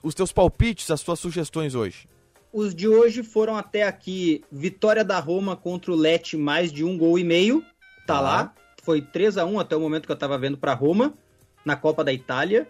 [0.02, 2.06] os teus palpites, as tuas sugestões hoje?
[2.52, 6.96] Os de hoje foram até aqui vitória da Roma contra o Lecce, mais de um
[6.96, 7.60] gol e meio.
[8.06, 8.20] Tá Tá.
[8.20, 8.54] lá.
[8.82, 11.12] Foi 3 a 1 até o momento que eu tava vendo para Roma,
[11.64, 12.66] na Copa da Itália.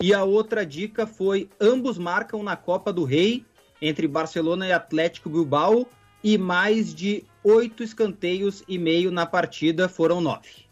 [0.00, 3.44] E a outra dica foi ambos marcam na Copa do Rei,
[3.80, 5.86] entre Barcelona e Atlético Bilbao,
[6.24, 10.66] e mais de oito escanteios e meio na partida, foram nove.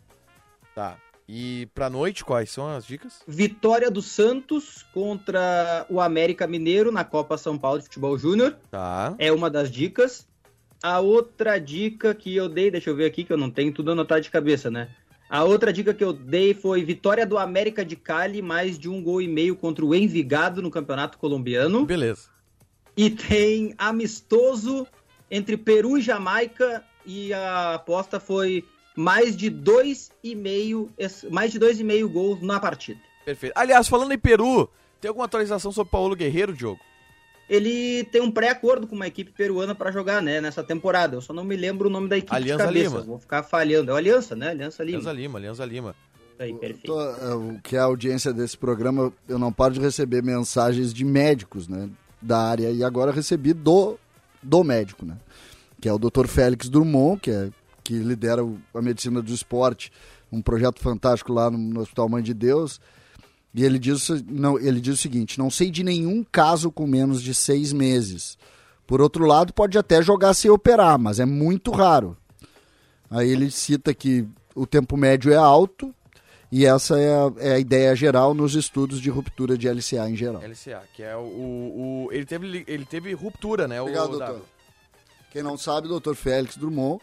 [0.74, 0.96] Tá.
[1.32, 3.22] E pra noite, quais são as dicas?
[3.24, 8.56] Vitória do Santos contra o América Mineiro na Copa São Paulo de Futebol Júnior.
[8.68, 9.14] Tá.
[9.16, 10.26] é uma das dicas.
[10.82, 13.92] A outra dica que eu dei, deixa eu ver aqui que eu não tenho tudo
[13.92, 14.88] anotado de cabeça, né?
[15.28, 19.00] A outra dica que eu dei foi vitória do América de Cali, mais de um
[19.00, 21.86] gol e meio contra o Envigado no Campeonato Colombiano.
[21.86, 22.28] Beleza.
[22.96, 24.84] E tem amistoso
[25.30, 28.64] entre Peru e Jamaica e a aposta foi
[29.00, 30.90] mais de dois e meio,
[31.30, 33.00] mais de dois e meio gols na partida.
[33.24, 33.52] Perfeito.
[33.56, 34.68] Aliás, falando em Peru,
[35.00, 36.80] tem alguma atualização sobre Paulo Guerreiro, Diogo?
[37.48, 41.16] Ele tem um pré-acordo com uma equipe peruana para jogar, né, nessa temporada.
[41.16, 42.94] Eu só não me lembro o nome da equipe Alianza de cabeça.
[42.96, 43.00] Lima.
[43.06, 43.90] Vou ficar falhando.
[43.90, 44.50] É o Aliança, né?
[44.50, 44.98] Aliança Lima.
[44.98, 45.96] Alianza Lima, Alianza Lima.
[46.38, 46.92] Aí, perfeito.
[46.92, 51.04] É, o que é a audiência desse programa, eu não paro de receber mensagens de
[51.04, 51.90] médicos, né?
[52.20, 53.96] da área e agora recebi do,
[54.42, 55.16] do médico, né?
[55.80, 56.26] Que é o Dr.
[56.26, 57.50] Félix Drummond, que, é,
[57.90, 59.90] que lidera a medicina do esporte,
[60.30, 62.80] um projeto fantástico lá no, no Hospital Mãe de Deus.
[63.52, 67.20] E ele diz, não, ele diz o seguinte: não sei de nenhum caso com menos
[67.20, 68.38] de seis meses.
[68.86, 72.16] Por outro lado, pode até jogar sem operar, mas é muito raro.
[73.10, 74.24] Aí ele cita que
[74.54, 75.92] o tempo médio é alto,
[76.50, 80.14] e essa é a, é a, ideia geral nos estudos de ruptura de LCA em
[80.14, 80.42] geral.
[80.42, 81.20] LCA, que é o.
[81.20, 83.82] o, o ele, teve, ele teve ruptura, né?
[83.82, 84.42] Obrigado, o, doutor.
[85.32, 87.00] Quem não sabe, doutor Félix Drummond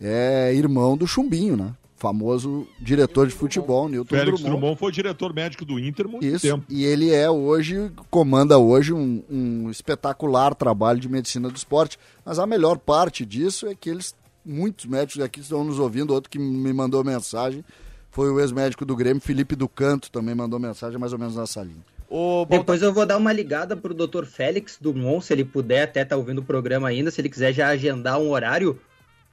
[0.00, 1.74] é irmão do Chumbinho, né?
[1.96, 4.58] Famoso diretor de futebol, Newton Félix Drummond.
[4.58, 6.64] Drummond foi diretor médico do Inter muito Isso, tempo.
[6.70, 11.98] E ele é hoje, comanda hoje um, um espetacular trabalho de medicina do esporte.
[12.24, 16.30] Mas a melhor parte disso é que eles, muitos médicos aqui estão nos ouvindo, outro
[16.30, 17.62] que me mandou mensagem,
[18.10, 21.62] foi o ex-médico do Grêmio, Felipe do Canto, também mandou mensagem mais ou menos nessa
[21.62, 21.84] linha.
[22.08, 22.46] O...
[22.48, 24.24] Depois eu vou dar uma ligada pro Dr.
[24.24, 27.52] Félix Dumont, se ele puder até estar tá ouvindo o programa ainda, se ele quiser
[27.52, 28.80] já agendar um horário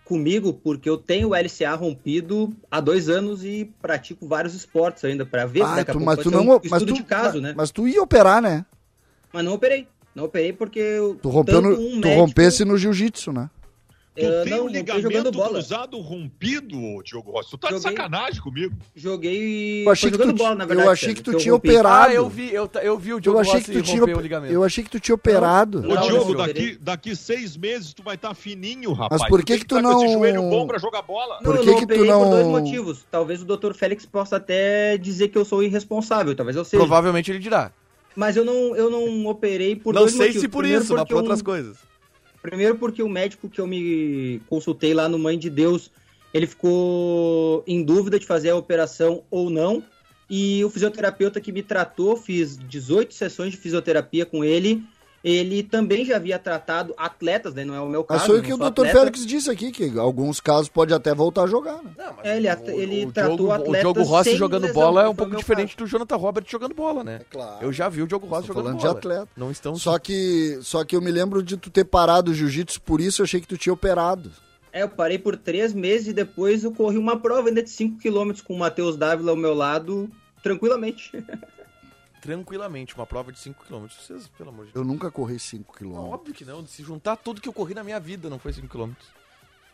[0.07, 5.25] comigo, porque eu tenho o LCA rompido há dois anos e pratico vários esportes ainda,
[5.25, 7.53] para ver ah, tu, mas tu não, um mas tu, de caso, né?
[7.55, 8.65] Mas tu ia operar, né?
[9.33, 9.87] Mas não operei.
[10.15, 12.21] Não operei porque tu rompeu no, um tu médico...
[12.21, 13.49] rompesse no jiu-jitsu, né?
[14.17, 17.51] Tu uh, tem não, um ligamento cruzado rompido, Diogo Rossi.
[17.51, 17.91] Tu tá Joguei...
[17.91, 18.75] de sacanagem comigo.
[18.95, 19.85] Joguei.
[19.85, 22.09] Eu achei, que tu, bola, verdade, eu achei que tu tinha operado.
[22.09, 24.19] Ah, eu vi, eu, eu vi o Diogo eu achei Rossi que tu tinha, o
[24.19, 24.51] ligamento.
[24.51, 25.87] Eu achei que tu tinha operado.
[25.87, 29.21] Ô, Diogo, daqui, daqui seis meses tu vai estar tá fininho, rapaz.
[29.21, 30.03] Mas por que, que, tu, não.
[30.03, 31.39] esse joelho bom pra jogar bola.
[31.43, 32.23] Não, por que, que tu não.
[32.23, 33.05] por dois motivos.
[33.11, 33.73] Talvez o Dr.
[33.75, 36.35] Félix possa até dizer que eu sou irresponsável.
[36.35, 36.81] Talvez eu seja.
[36.81, 37.71] Provavelmente ele dirá.
[38.15, 40.33] Mas eu não, eu não operei por não dois motivos.
[40.33, 41.77] Não sei se por isso, mas por outras coisas.
[42.47, 45.91] Primeiro porque o médico que eu me consultei lá no Mãe de Deus,
[46.33, 49.83] ele ficou em dúvida de fazer a operação ou não.
[50.29, 54.81] E o fisioterapeuta que me tratou, fiz 18 sessões de fisioterapia com ele
[55.23, 57.65] ele também já havia tratado atletas, né?
[57.65, 58.19] Não é o meu caso.
[58.19, 58.87] Mas foi o que o Dr.
[58.87, 61.83] Félix disse aqui, que alguns casos pode até voltar a jogar.
[61.83, 61.91] Né?
[61.97, 63.79] Não, é, ele, o, ele o tratou jogo, atletas.
[63.79, 65.85] O Diogo Rossi jogando lesão, bola é um pouco diferente caso.
[65.85, 67.19] do Jonathan Robert jogando bola, né?
[67.21, 67.65] É claro.
[67.65, 68.93] Eu já vi o Diogo Rossi jogando falando bola.
[68.93, 69.27] de atleta.
[69.35, 72.81] Não estão só que Só que eu me lembro de tu ter parado o jiu-jitsu,
[72.81, 74.31] por isso eu achei que tu tinha operado.
[74.71, 77.99] É, eu parei por três meses e depois eu corri uma prova ainda de 5
[77.99, 80.09] km com o Matheus Dávila ao meu lado,
[80.43, 81.11] tranquilamente.
[82.21, 83.87] tranquilamente uma prova de 5 km.
[83.87, 84.85] Vocês, pelo amor de Deus.
[84.85, 85.95] Eu nunca corri 5 km.
[85.95, 86.65] Óbvio que não.
[86.65, 88.93] Se juntar tudo que eu corri na minha vida, não foi 5 km.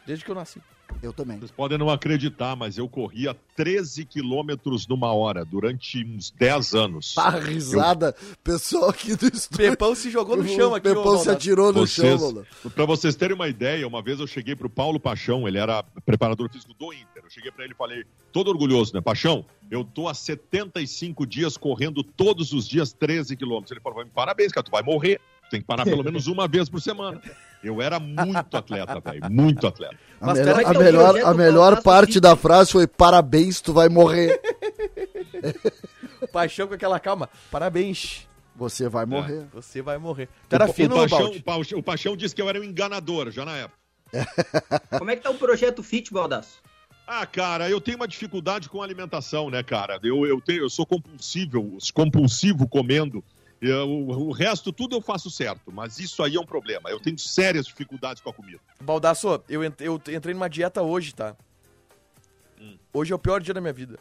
[0.06, 0.62] Desde que eu nasci.
[1.02, 1.40] Eu também.
[1.40, 7.14] Vocês podem não acreditar, mas eu corria 13 quilômetros numa hora durante uns 10 anos.
[7.14, 8.16] Pá, risada.
[8.22, 8.38] Eu...
[8.44, 9.72] Pessoal aqui do estúdio.
[9.72, 10.90] Pepão se jogou no chão aqui.
[10.90, 12.46] Pepão se atirou no vocês, chão.
[12.76, 16.50] Pra vocês terem uma ideia, uma vez eu cheguei pro Paulo Paixão, ele era preparador
[16.52, 17.24] físico do Inter.
[17.24, 19.02] Eu cheguei para ele e falei, todo orgulhoso, né?
[19.02, 23.72] Paixão, eu tô há 75 dias correndo todos os dias 13 quilômetros.
[23.72, 25.20] Ele falou, parabéns, cara, tu vai morrer
[25.54, 27.22] tem que parar pelo menos uma vez por semana.
[27.64, 29.32] Eu era muito atleta, velho.
[29.32, 29.96] Muito atleta.
[30.20, 34.42] A Mas melhor, a melhor, a melhor parte da frase foi parabéns, tu vai morrer.
[36.34, 37.30] Paixão com aquela calma.
[37.52, 38.28] Parabéns.
[38.56, 39.44] Você vai morrer.
[39.44, 39.46] É.
[39.54, 40.28] Você vai morrer.
[40.50, 42.64] Tu era o, fino, o Paixão, o Paixão, o Paixão disse que eu era um
[42.64, 43.78] enganador, já na época.
[44.98, 46.64] Como é que tá o projeto Fit, Baldaço?
[47.06, 50.00] Ah, cara, eu tenho uma dificuldade com alimentação, né, cara?
[50.02, 53.24] Eu, eu, tenho, eu sou compulsivo, compulsivo comendo.
[53.66, 56.90] Eu, o resto, tudo eu faço certo, mas isso aí é um problema.
[56.90, 58.60] Eu tenho sérias dificuldades com a comida.
[58.82, 61.34] Baldaço, eu, eu entrei numa dieta hoje, tá?
[62.60, 62.76] Hum.
[62.94, 63.98] Hoje é o pior dia da minha vida.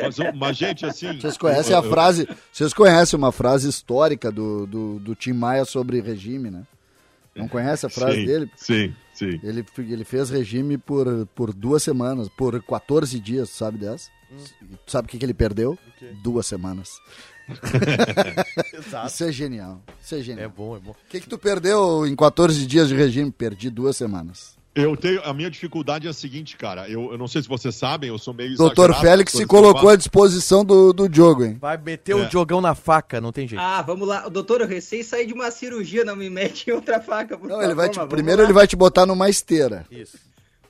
[0.00, 1.20] Mas, mas, gente, assim.
[1.20, 2.26] Vocês conhecem eu, a eu, frase.
[2.50, 6.66] Vocês conhecem uma frase histórica do, do, do Tim Maia sobre regime, né?
[7.36, 8.50] Não conhece a frase sim, dele?
[8.56, 9.40] Sim, sim.
[9.42, 14.08] Ele, ele fez regime por, por duas semanas, por 14 dias, sabe dessa?
[14.34, 14.76] Hum.
[14.86, 15.78] Sabe o que, que ele perdeu?
[16.22, 17.00] Duas semanas.
[18.72, 19.06] Exato.
[19.06, 19.82] Isso é genial.
[20.02, 20.44] Isso é genial.
[20.44, 20.92] É bom, é bom.
[20.92, 23.30] O que, que tu perdeu em 14 dias de regime?
[23.30, 24.56] Perdi duas semanas.
[24.74, 25.22] Eu tenho.
[25.22, 26.88] A minha dificuldade é a seguinte, cara.
[26.88, 28.56] Eu, eu não sei se vocês sabem, eu sou meio.
[28.56, 31.56] Doutor Félix se colocou à disposição do, do jogo, hein?
[31.60, 32.16] Vai meter é.
[32.16, 33.60] o jogão na faca, não tem jeito.
[33.62, 34.28] Ah, vamos lá.
[34.28, 37.38] Doutor, eu recém saí de uma cirurgia, não me mete em outra faca.
[37.40, 38.46] não, ele vai te, primeiro lá.
[38.46, 39.86] ele vai te botar numa esteira.
[39.92, 40.18] Isso.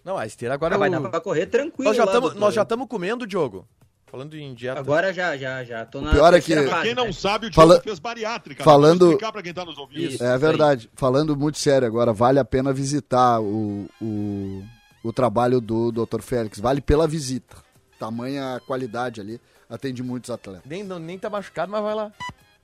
[0.05, 0.75] Não, a esteira agora.
[0.75, 1.93] Ah, vai dar pra correr tranquilo.
[2.37, 3.67] Nós já estamos comendo, Diogo.
[4.15, 4.79] Falando em dieta.
[4.79, 5.85] Agora já, já, já.
[5.85, 6.55] Tô na o pior é que.
[6.55, 7.13] Pra quem não né?
[7.13, 7.81] sabe, o Diogo Fala...
[7.81, 8.61] fez bariátrica.
[8.61, 8.65] Né?
[8.65, 9.07] Falando.
[9.07, 10.13] explicar pra quem tá nos ouvindo.
[10.13, 10.89] Isso, é verdade.
[10.89, 10.97] Aí.
[10.97, 14.63] Falando muito sério agora, vale a pena visitar o, o,
[15.03, 16.21] o trabalho do Dr.
[16.21, 16.61] Félix.
[16.61, 17.57] Vale pela visita.
[17.99, 19.41] Tamanha qualidade ali.
[19.69, 20.63] Atende muitos atletas.
[20.65, 22.13] Nem, não, nem tá machucado, mas vai lá.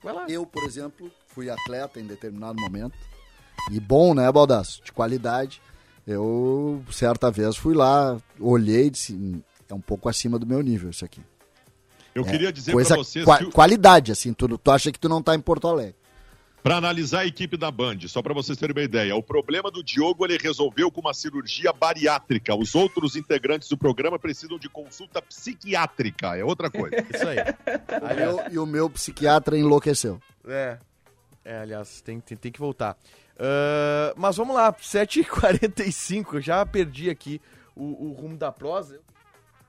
[0.04, 0.26] Vai lá.
[0.28, 2.96] Eu, por exemplo, fui atleta em determinado momento.
[3.72, 4.80] E bom, né, Baldaço?
[4.84, 5.60] De qualidade.
[6.10, 10.60] Eu, certa vez, fui lá, olhei e disse: hum, é um pouco acima do meu
[10.60, 11.20] nível isso aqui.
[12.12, 13.46] Eu é, queria dizer para vocês qua, que...
[13.52, 15.94] Qualidade, assim, tu, tu acha que tu não tá em Porto Alegre.
[16.64, 19.14] para analisar a equipe da Band, só para vocês terem uma ideia.
[19.14, 22.56] O problema do Diogo ele resolveu com uma cirurgia bariátrica.
[22.56, 26.36] Os outros integrantes do programa precisam de consulta psiquiátrica.
[26.36, 26.96] É outra coisa.
[27.14, 27.38] Isso aí.
[27.38, 30.20] aí e o meu psiquiatra enlouqueceu.
[30.44, 30.76] É.
[31.44, 32.96] É, aliás, tem, tem, tem que voltar.
[33.40, 37.40] Uh, mas vamos lá, 7h45, já perdi aqui
[37.74, 39.00] o, o rumo da prosa.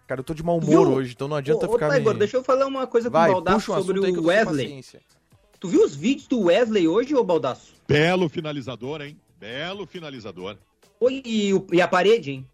[0.05, 0.97] Cara, eu tô de mau humor Viu?
[0.97, 1.89] hoje, então não adianta ô, ficar.
[1.89, 2.19] Ô, Igor, me...
[2.19, 4.83] deixa eu falar uma coisa com Vai, o Baldasso um sobre o Wesley.
[5.57, 7.73] Tu viu os vídeos do Wesley hoje, ô Baldasso?
[7.87, 9.17] Belo finalizador, hein?
[9.39, 10.57] Belo finalizador.
[10.99, 12.47] Oi, e, e a parede, hein?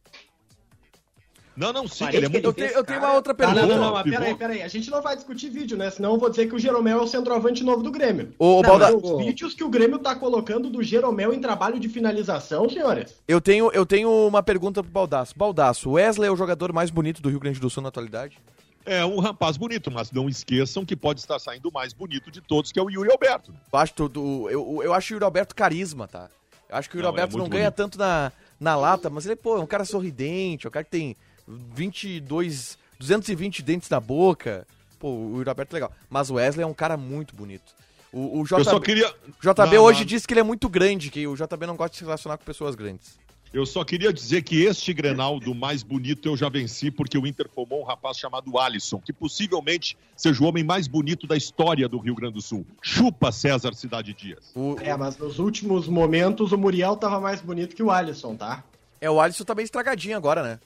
[1.57, 2.45] Não, não, sim, ele é muito...
[2.45, 3.61] eu, tenho, eu tenho uma outra pergunta.
[3.61, 4.61] não, não, não, mas peraí, peraí.
[4.61, 5.89] A gente não vai discutir vídeo, né?
[5.89, 8.31] Senão eu vou dizer que o Jeromel é o centroavante novo do Grêmio.
[8.37, 8.95] O não, Balda...
[8.95, 13.15] Os vídeos que o Grêmio tá colocando do Jeromel em trabalho de finalização, senhores.
[13.27, 15.33] Eu tenho, eu tenho uma pergunta pro Baldaço.
[15.35, 18.37] Baldaço, o Wesley é o jogador mais bonito do Rio Grande do Sul na atualidade?
[18.85, 22.39] É um rapaz bonito, mas não esqueçam que pode estar saindo o mais bonito de
[22.39, 23.51] todos, que é o Yuri Alberto.
[23.73, 26.29] Eu acho, tudo, eu, eu acho o Yuri Alberto carisma, tá?
[26.69, 29.25] Eu acho que o Yuri não, Alberto é não ganha tanto na, na lata, mas
[29.25, 31.17] ele pô, é um cara sorridente, é um cara que tem
[31.47, 34.67] 22, 220 dentes na boca.
[34.99, 35.91] Pô, o Roberto é legal.
[36.09, 37.75] Mas o Wesley é um cara muito bonito.
[38.11, 39.13] O, o JB, Eu só queria...
[39.41, 40.05] JB não, hoje não.
[40.05, 42.43] disse que ele é muito grande, que o JB não gosta de se relacionar com
[42.45, 43.17] pessoas grandes.
[43.53, 47.25] Eu só queria dizer que este Grenal do mais bonito eu já venci porque o
[47.25, 51.87] Inter formou um rapaz chamado Alisson, que possivelmente seja o homem mais bonito da história
[51.87, 52.65] do Rio Grande do Sul.
[52.81, 54.51] Chupa César Cidade Dias.
[54.53, 54.75] O...
[54.81, 58.63] É, mas nos últimos momentos o Muriel tava mais bonito que o Alisson, tá?
[58.99, 60.59] É, o Alisson tá bem estragadinho agora, né?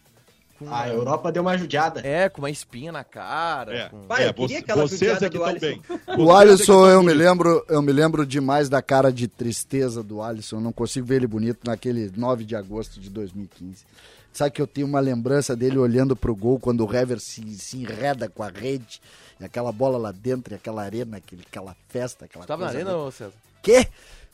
[0.62, 2.02] Com a Europa deu uma judiada.
[2.06, 3.76] É, com uma espinha na cara.
[3.76, 4.02] É, com...
[4.02, 5.82] Pai, é, você, vocês é que estão bem.
[6.20, 10.58] O Alisson, eu me lembro, eu me lembro demais da cara de tristeza do Alisson.
[10.58, 13.86] Eu não consigo ver ele bonito naquele 9 de agosto de 2015.
[14.32, 17.78] Sabe que eu tenho uma lembrança dele olhando pro gol quando o Hever se, se
[17.78, 19.02] enreda com a rede,
[19.40, 22.70] e aquela bola lá dentro, e aquela arena, aquele, aquela festa, aquela Você tava na
[22.70, 23.34] arena, ou César?
[23.62, 23.88] Quê?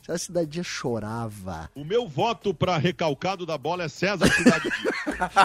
[0.08, 1.70] A cidadinha chorava.
[1.74, 4.70] O meu voto para recalcado da bola é César Cidade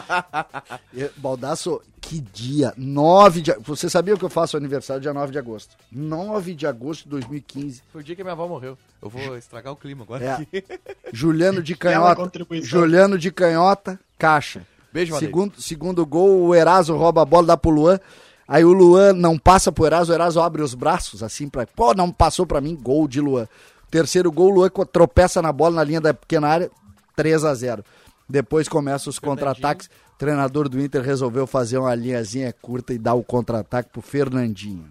[1.17, 2.73] Baldaço, que dia?
[2.77, 5.75] 9 de Você sabia que eu faço aniversário dia 9 de agosto?
[5.91, 7.83] 9 de agosto de 2015.
[7.91, 8.77] Foi o dia que minha avó morreu.
[9.01, 10.47] Eu vou estragar o clima agora.
[10.53, 10.79] É.
[11.11, 12.31] Juliano de Canhota.
[12.61, 14.65] Juliano de Canhota, caixa.
[14.93, 17.99] Beijo, segundo, segundo gol, o Eraso rouba a bola da pro Luan.
[18.47, 21.65] Aí o Luan não passa pro Eraso, o Eraso abre os braços assim pra.
[21.65, 23.47] Pô, não passou pra mim, gol de Luan.
[23.93, 26.71] Terceiro gol, o Luan tropeça na bola na linha da pequena área,
[27.15, 27.85] 3 a 0
[28.27, 29.87] Depois começa os contra-ataques.
[30.15, 34.89] O treinador do Inter resolveu fazer uma linhazinha curta e dar o contra-ataque pro Fernandinho.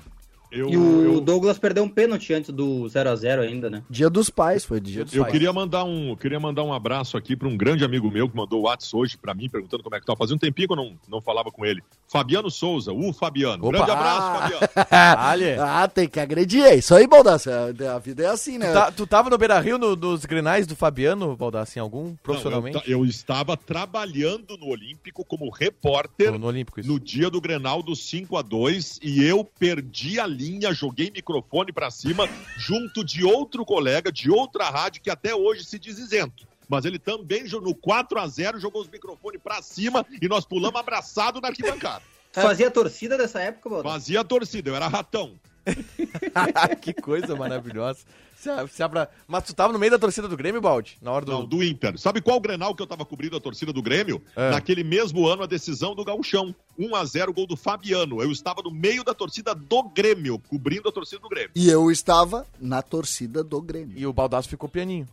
[0.53, 1.21] Eu, e o eu...
[1.21, 3.83] Douglas perdeu um pênalti antes do 0 a 0 ainda, né?
[3.89, 5.33] Dia dos pais, foi dia dos eu pais.
[5.33, 8.61] queria mandar um, queria mandar um abraço aqui para um grande amigo meu que mandou
[8.61, 10.15] o WhatsApp hoje para mim, perguntando como é que tá.
[10.15, 11.83] Fazia um tempinho que eu não, não falava com ele.
[12.07, 13.67] Fabiano Souza, o Fabiano.
[13.67, 13.79] Opa.
[13.79, 14.41] Grande abraço, ah.
[14.41, 15.63] Fabiano.
[15.65, 16.65] ah, tem que agredir.
[16.65, 17.49] É isso aí, Baldassi.
[17.51, 18.69] A vida é assim, né?
[18.69, 22.15] Tu, tá, tu tava no Beira Rio no, nos grenais do Fabiano, Baldassi, em algum,
[22.17, 22.77] profissionalmente?
[22.77, 27.41] Não, eu, eu, estava trabalhando no Olímpico como repórter no, no, Olímpico, no dia do
[27.41, 33.05] Grenal do 5 a 2 e eu perdi a linha, joguei microfone para cima, junto
[33.05, 36.47] de outro colega de outra rádio que até hoje se diz isento.
[36.69, 40.81] Mas ele também, no 4 a 0 jogou os microfones para cima e nós pulamos
[40.81, 42.03] abraçado na arquibancada.
[42.33, 43.83] Fazia torcida dessa época, mano?
[43.83, 45.39] Fazia torcida, eu era ratão.
[46.81, 48.01] que coisa maravilhosa.
[48.43, 49.09] Se, se abra...
[49.29, 50.99] Mas tu tava no meio da torcida do Grêmio, Balde?
[51.01, 51.31] Na hora do...
[51.31, 51.97] Não, do Inter.
[51.97, 54.21] Sabe qual Grenal que eu tava cobrindo a torcida do Grêmio?
[54.35, 54.51] É.
[54.51, 56.53] Naquele mesmo ano, a decisão do Gauchão.
[56.77, 58.21] 1 a 0 gol do Fabiano.
[58.21, 61.51] Eu estava no meio da torcida do Grêmio, cobrindo a torcida do Grêmio.
[61.55, 63.97] E eu estava na torcida do Grêmio.
[63.97, 65.07] E o Baldaço ficou pianinho.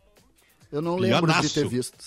[0.72, 1.48] Eu não lembro Pianaço.
[1.50, 1.98] de ter visto.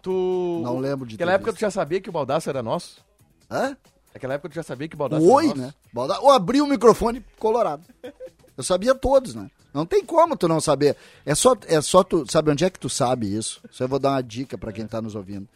[0.00, 0.60] Tu...
[0.64, 1.58] Não lembro de Naquela época visto.
[1.58, 3.04] tu já sabia que o Baldaço era nosso?
[3.50, 3.76] Hã?
[4.14, 5.60] Naquela época tu já sabia que o Baldaço Oi, era nosso?
[5.66, 5.74] né?
[5.92, 6.22] Baldaço...
[6.22, 7.84] Eu abri o microfone colorado.
[8.56, 9.50] Eu sabia todos, né?
[9.72, 10.96] Não tem como tu não saber.
[11.24, 12.24] É só, é só tu.
[12.30, 13.60] Sabe onde é que tu sabe isso?
[13.70, 15.48] Só eu vou dar uma dica para quem tá nos ouvindo.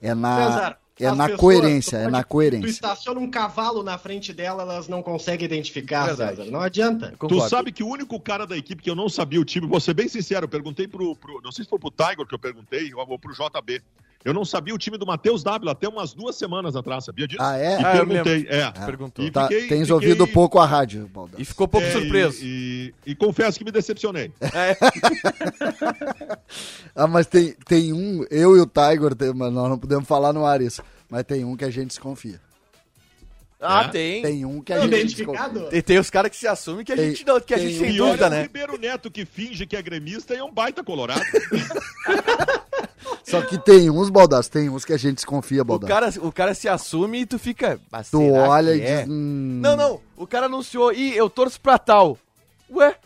[0.00, 0.36] É na.
[0.36, 2.66] César, é na pessoas, coerência, é na coerência.
[2.66, 6.14] Tu estaciona um cavalo na frente dela, elas não conseguem identificar.
[6.14, 6.44] César.
[6.50, 7.14] Não adianta.
[7.16, 9.80] Tu sabe que o único cara da equipe que eu não sabia o time, vou
[9.80, 12.38] ser bem sincero, eu perguntei pro, pro não sei se foi pro Tiger que eu
[12.38, 13.80] perguntei, ou pro JB.
[14.24, 17.40] Eu não sabia o time do Matheus W até umas duas semanas atrás, sabia disso?
[17.42, 17.80] Ah, é?
[17.80, 18.62] E ah, perguntei, é.
[18.62, 19.24] Ah, perguntou.
[19.24, 19.94] E tá, fiquei, tens fiquei...
[19.94, 21.40] ouvido pouco a rádio, Baldasso.
[21.40, 22.44] E ficou pouco é, surpreso.
[22.44, 24.32] E, e, e, confesso que me decepcionei.
[24.40, 24.76] É.
[26.96, 30.32] ah, mas tem, tem um, eu e o Tiger, tem, mas nós não podemos falar
[30.32, 32.40] no ar isso, mas tem um que a gente desconfia.
[33.60, 33.88] Ah, é?
[33.88, 34.22] tem.
[34.22, 35.68] Tem um que a gente identificado.
[35.68, 37.78] Tem, tem os caras que se assumem que a tem, gente não, que a gente
[37.78, 38.40] tem, dúvida, né?
[38.40, 41.22] o Ribeiro Neto que finge que é gremista e é um baita colorado.
[43.28, 45.92] Só que tem uns, Baldaço, tem uns que a gente desconfia, Baldaço.
[45.92, 47.78] O cara, o cara se assume e tu fica.
[48.10, 49.02] tu olha e é?
[49.02, 49.08] diz.
[49.08, 49.60] Hum...
[49.62, 50.00] Não, não.
[50.16, 52.16] O cara anunciou, e eu torço pra tal.
[52.70, 52.96] Ué?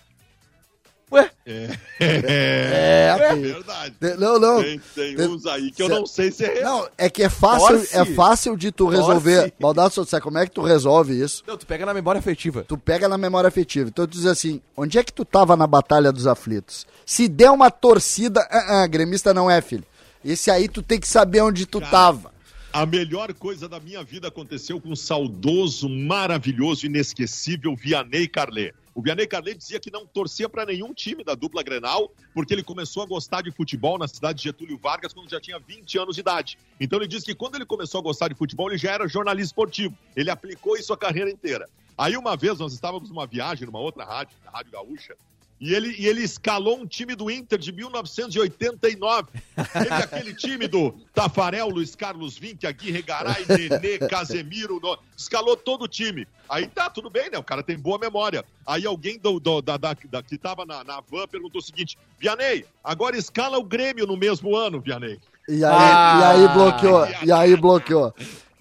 [1.10, 1.30] Ué?
[1.44, 1.68] É,
[2.00, 3.96] é, é verdade.
[4.18, 4.62] Não, não.
[4.62, 7.86] Tem, tem uns aí que eu não sei se é Não, é que é fácil,
[7.92, 9.52] é fácil de tu resolver.
[9.60, 11.42] Baldasso, sabe como é que tu resolve isso?
[11.46, 12.64] Não, tu pega na memória afetiva.
[12.66, 13.90] Tu pega na memória afetiva.
[13.90, 16.86] Então tu diz assim, onde é que tu tava na Batalha dos Aflitos?
[17.04, 19.84] Se der uma torcida, uh, uh, gremista não é, filho.
[20.24, 22.32] Esse aí tu tem que saber onde tu Cara, tava.
[22.72, 28.74] A melhor coisa da minha vida aconteceu com o saudoso, maravilhoso, inesquecível Vianney Carlet.
[28.94, 32.62] O Vianney Carlet dizia que não torcia para nenhum time da dupla Grenal, porque ele
[32.62, 36.14] começou a gostar de futebol na cidade de Getúlio Vargas quando já tinha 20 anos
[36.14, 36.58] de idade.
[36.78, 39.50] Então ele disse que quando ele começou a gostar de futebol, ele já era jornalista
[39.50, 39.96] esportivo.
[40.14, 41.68] Ele aplicou isso a carreira inteira.
[41.96, 45.14] Aí uma vez nós estávamos numa viagem numa outra rádio, na Rádio Gaúcha,
[45.62, 49.28] e ele, e ele escalou um time do Inter de 1989.
[49.72, 54.80] Teve aquele time do Tafarel, Luiz Carlos Vinck, Aguirre Garay, Nenê, Casemiro.
[54.82, 54.98] No...
[55.16, 56.26] Escalou todo o time.
[56.48, 57.38] Aí tá, tudo bem, né?
[57.38, 58.44] O cara tem boa memória.
[58.66, 61.96] Aí alguém do, do da, da, da, que tava na, na van perguntou o seguinte:
[62.18, 65.20] Vianney, agora escala o Grêmio no mesmo ano, Vianney.
[65.48, 68.12] E aí, ah, e aí bloqueou, e aí bloqueou.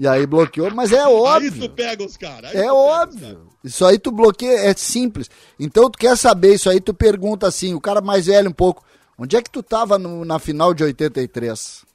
[0.02, 1.54] E aí bloqueou, mas é óbvio.
[1.54, 2.56] Aí tu pega os caras.
[2.56, 3.36] É óbvio.
[3.36, 3.48] Cara.
[3.64, 5.30] Isso aí tu bloqueia, é simples.
[5.60, 8.84] Então tu quer saber isso aí, tu pergunta assim, o cara mais velho um pouco,
[9.16, 11.86] onde é que tu tava no, na final de 83?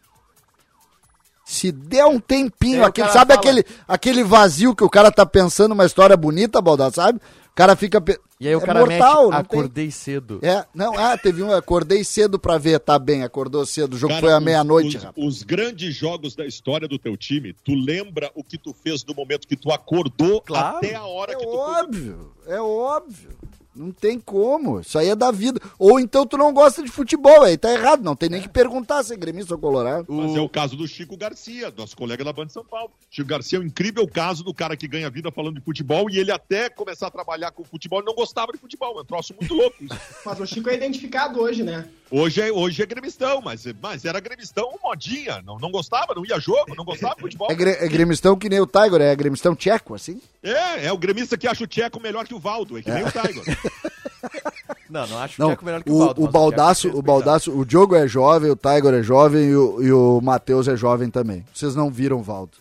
[1.44, 5.84] Se der um tempinho, aquele, sabe aquele, aquele vazio que o cara tá pensando uma
[5.84, 7.20] história bonita, Baldar, sabe?
[7.56, 8.02] Cara fica.
[8.38, 9.90] E aí o é cara mortal, mete, acordei tem...
[9.90, 10.38] cedo.
[10.42, 14.12] É, não, ah, teve um, acordei cedo pra ver, tá bem, acordou cedo, o jogo
[14.12, 14.98] cara, foi à meia-noite.
[14.98, 19.02] Os, os, grandes jogos da história do teu time, tu lembra o que tu fez
[19.06, 21.56] no momento que tu acordou claro, até a hora é que tu...
[21.56, 23.30] óbvio, é óbvio.
[23.76, 24.80] Não tem como.
[24.80, 25.60] Isso aí é da vida.
[25.78, 28.02] Ou então tu não gosta de futebol, aí tá errado.
[28.02, 30.06] Não tem nem que perguntar se é gremista ou colorado.
[30.08, 32.90] Mas é o caso do Chico Garcia, nosso colega da Band de São Paulo.
[33.10, 36.18] Chico Garcia é um incrível caso do cara que ganha vida falando de futebol e
[36.18, 38.98] ele até começar a trabalhar com futebol não gostava de futebol.
[38.98, 39.76] É um troço muito louco.
[39.80, 39.98] Isso.
[40.24, 41.88] Mas o Chico é identificado hoje, né?
[42.08, 45.42] Hoje é, hoje é gremistão, mas, mas era gremistão modinha.
[45.44, 47.50] Não, não gostava, não ia jogo, não gostava de futebol.
[47.50, 50.20] É, gre, é gremistão que nem o Tiger, é gremistão tcheco, assim?
[50.40, 52.94] É, é o gremista que acha o tcheco melhor que o Valdo, é que é.
[52.94, 53.42] nem o Tiger.
[54.88, 56.22] Não, não acho não, o Tcheco melhor que o, o Valdo.
[56.24, 59.92] O Baldaço, o, Baldaço, o Diogo é jovem, o Tiger é jovem e o, e
[59.92, 61.44] o Matheus é jovem também.
[61.52, 62.52] Vocês não viram o Valdo.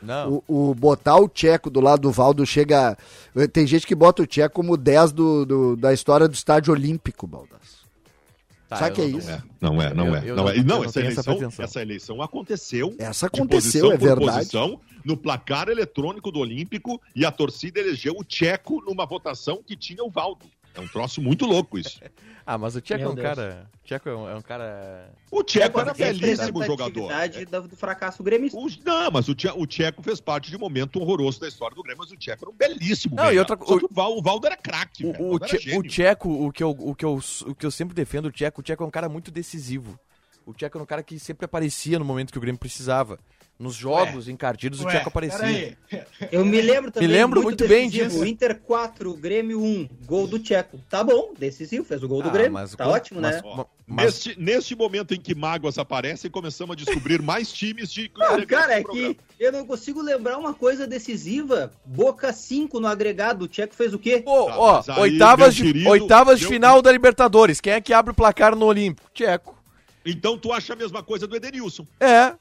[0.00, 0.42] Não.
[0.46, 2.96] O, o, botar o Tcheco do lado do Valdo chega.
[3.52, 7.26] Tem gente que bota o Tcheco como 10 do, do, da história do estádio olímpico,
[7.26, 7.63] Baldaço.
[8.68, 9.28] Tá, Sabe que é isso?
[9.60, 10.20] Não é, não é, não é.
[10.22, 10.62] não, é.
[10.62, 12.94] não, essa, eleição, essa, eleição aconteceu.
[12.98, 14.38] Essa aconteceu, é verdade.
[14.38, 19.76] Posição, no placar eletrônico do Olímpico e a torcida elegeu o Tcheco numa votação que
[19.76, 20.46] tinha o Valdo.
[20.74, 22.00] É um troço muito louco isso.
[22.44, 23.70] ah, mas o Tcheco é um cara.
[23.84, 25.08] Tcheco é um, é um cara.
[25.30, 27.10] O Tcheco era belíssimo jogador.
[27.68, 28.58] do fracasso gremista.
[28.58, 31.76] O, não, mas o Tcheco, o Tcheco fez parte de um momento horroroso da história
[31.76, 33.14] do Grêmio, mas o Tcheco era um belíssimo.
[33.14, 33.86] Não, e outra coisa.
[33.86, 35.06] O, o Valdo era craque.
[35.06, 35.38] O, o, o,
[35.82, 38.64] Tcheco, o que, eu, o, que eu, o que eu sempre defendo, o Tcheco, o
[38.64, 39.98] Tcheco é um cara muito decisivo.
[40.44, 43.18] O Tcheco era um cara que sempre aparecia no momento que o Grêmio precisava.
[43.56, 45.78] Nos jogos ué, encardidos, ué, o Tcheco aparecia.
[46.32, 47.08] Eu me lembro também.
[47.08, 48.24] Me lembro muito, muito bem disso.
[48.24, 50.80] Inter 4, Grêmio 1, gol do Tcheco.
[50.90, 52.52] Tá bom, decisivo, fez o gol do ah, Grêmio.
[52.52, 53.42] Mas, tá ótimo, mas, né?
[53.44, 54.06] Ó, mas...
[54.06, 58.10] Neste, neste momento em que mágoas aparecem, começamos a descobrir mais times de.
[58.18, 61.70] Ah, cara, é que eu não consigo lembrar uma coisa decisiva.
[61.84, 64.20] Boca 5 no agregado, o Tcheco fez o quê?
[64.20, 67.60] Pô, tá, ó, oitavas, de, querido, oitavas de final da Libertadores.
[67.60, 69.08] Quem é que abre o placar no Olímpico?
[69.14, 69.54] Tcheco.
[70.04, 71.86] Então tu acha a mesma coisa do Edenilson?
[71.98, 72.34] É.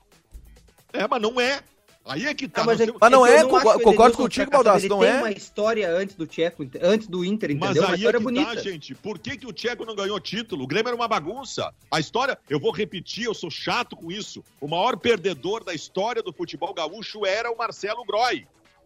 [0.93, 1.61] É, mas não é.
[2.05, 2.63] Aí é que tá.
[2.63, 5.17] Ah, mas, mas, não é, não concordo contigo, Baldasso, não tem é.
[5.19, 7.69] uma história antes do Tcheco, antes do Inter, entendeu?
[7.69, 8.55] Mas aí uma história é que tá, bonita.
[8.55, 8.95] Tá, gente.
[8.95, 10.65] Por que, que o Tcheco não ganhou título?
[10.65, 11.73] O Grêmio era uma bagunça.
[11.89, 14.43] A história, eu vou repetir, eu sou chato com isso.
[14.59, 18.45] O maior perdedor da história do futebol gaúcho era o Marcelo Groy.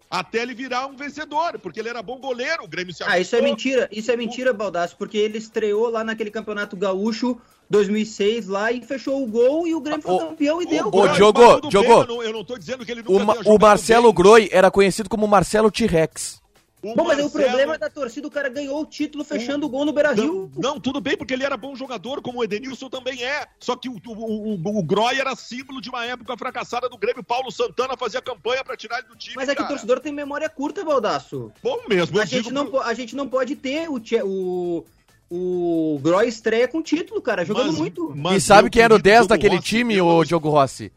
[0.09, 3.35] Até ele virar um vencedor, porque ele era bom goleiro, o Grêmio se Ah, isso
[3.35, 8.71] é mentira, isso é mentira, Baldasso, porque ele estreou lá naquele campeonato gaúcho 2006 lá
[8.71, 10.87] e fechou o gol e o Grêmio foi o, campeão e o, deu.
[10.87, 11.91] Ô, Diogo, Diogo.
[11.91, 15.09] Eu não, eu não tô dizendo que ele nunca o, o Marcelo Groi era conhecido
[15.09, 16.41] como Marcelo T-Rex.
[16.81, 17.23] O bom, Marcelo...
[17.23, 19.83] mas o problema é da torcida, o cara ganhou o título fechando o, o gol
[19.83, 20.51] no Beira-Rio.
[20.55, 23.47] Não, não, tudo bem, porque ele era bom jogador, como o Edenilson também é.
[23.59, 27.23] Só que o, o, o, o Groy era símbolo de uma época fracassada do Grêmio.
[27.23, 29.35] Paulo Santana fazia campanha para tirar ele do time.
[29.35, 31.51] Mas é que o torcedor tem memória curta, Baldaço.
[31.63, 34.85] Bom mesmo, a gente, não, a gente não pode ter o, o,
[35.29, 38.13] o Groy estreia com título, cara, jogando mas, muito.
[38.15, 40.91] Mas e sabe quem era o 10 daquele Rossi, time, o Diogo Rossi?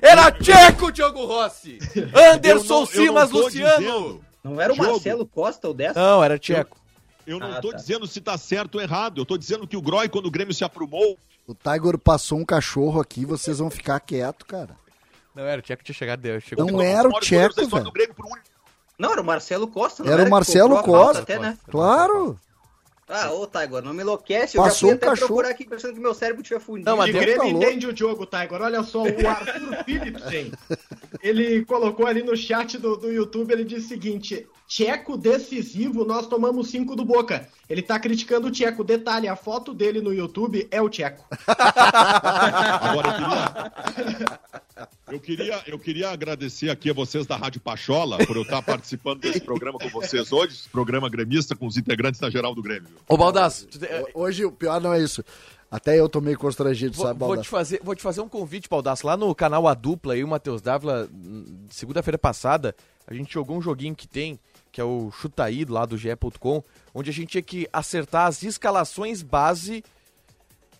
[0.00, 1.78] Era Tcheco, Diogo Rossi!
[2.14, 3.78] Anderson não, Simas Luciano!
[3.78, 4.20] Dizendo.
[4.44, 4.90] Não era o Jogo.
[4.90, 5.94] Marcelo Costa o 10?
[5.94, 6.76] Não, era Tcheco.
[7.26, 7.76] Eu, eu não ah, tô tá.
[7.76, 9.20] dizendo se tá certo ou errado.
[9.20, 11.18] Eu tô dizendo que o Groy, quando o Grêmio se aprumou.
[11.46, 14.76] O Tiger passou um cachorro aqui, vocês vão ficar quieto, cara.
[15.34, 16.40] Não era o Tcheco tinha chegado.
[16.40, 17.92] Chegou não era o Tcheco, velho.
[18.98, 20.02] Não, era o Marcelo Costa.
[20.02, 21.22] Era, era, o Marcelo Costa.
[21.22, 21.58] Até, né?
[21.68, 22.38] Claro.
[23.08, 24.56] Ah, ô, Tiger, não me enlouquece.
[24.56, 25.26] Eu Passou já fui até cachorro.
[25.28, 26.90] procurar aqui pensando que meu cérebro tinha fundido.
[26.90, 28.60] Não, mas o Grêmio entende o jogo, Tiger.
[28.60, 30.52] Olha só, o Arthur Philipsen,
[31.22, 36.26] ele colocou ali no chat do, do YouTube, ele disse o seguinte, Tcheco decisivo, nós
[36.26, 37.48] tomamos cinco do Boca.
[37.70, 38.82] Ele tá criticando o Tcheco.
[38.82, 41.24] Detalhe, a foto dele no YouTube é o Tcheco.
[41.46, 48.36] Agora eu queria, eu queria, eu queria agradecer aqui a vocês da Rádio Pachola por
[48.36, 52.54] eu estar participando desse programa com vocês hoje, programa gremista com os integrantes da Geral
[52.54, 52.88] do Grêmio.
[53.08, 53.68] Ô, Baldasso.
[54.14, 55.24] Hoje o pior não é isso.
[55.70, 57.36] Até eu tô meio constrangido, vou, sabe, Baldasso?
[57.36, 59.06] Vou te, fazer, vou te fazer um convite, Baldasso.
[59.06, 61.08] Lá no canal A Dupla, e o Matheus Dávila,
[61.70, 62.74] segunda-feira passada,
[63.06, 64.38] a gente jogou um joguinho que tem
[64.76, 66.62] que é o Chutaí, lá do GE.com,
[66.94, 69.82] onde a gente tinha que acertar as escalações base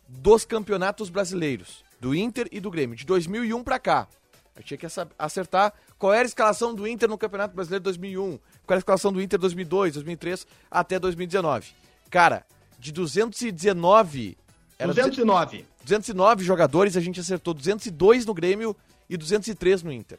[0.06, 4.08] dos campeonatos brasileiros, do Inter e do Grêmio, de 2001 para cá.
[4.56, 4.86] Gente tinha que
[5.18, 8.40] acertar qual era a escalação do Inter no Campeonato Brasileiro de 2001, qual
[8.70, 11.72] era a escalação do Inter 2002, 2003 até 2019.
[12.10, 12.44] Cara,
[12.78, 14.36] de 219...
[14.78, 15.64] Era 209.
[15.84, 18.76] 209 jogadores, a gente acertou 202 no Grêmio
[19.08, 20.18] e 203 no Inter.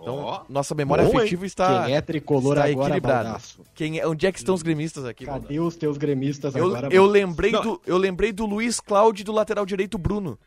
[0.00, 1.46] Então, oh, nossa memória bom, afetiva hein?
[1.46, 3.38] está, Quem é tricolor está agora, equilibrada.
[3.74, 5.24] Quem é, onde é que estão os gremistas aqui?
[5.24, 6.88] Cadê os teus gremistas eu, agora?
[6.92, 10.38] Eu lembrei, do, eu lembrei do Luiz Cláudio do lateral direito Bruno.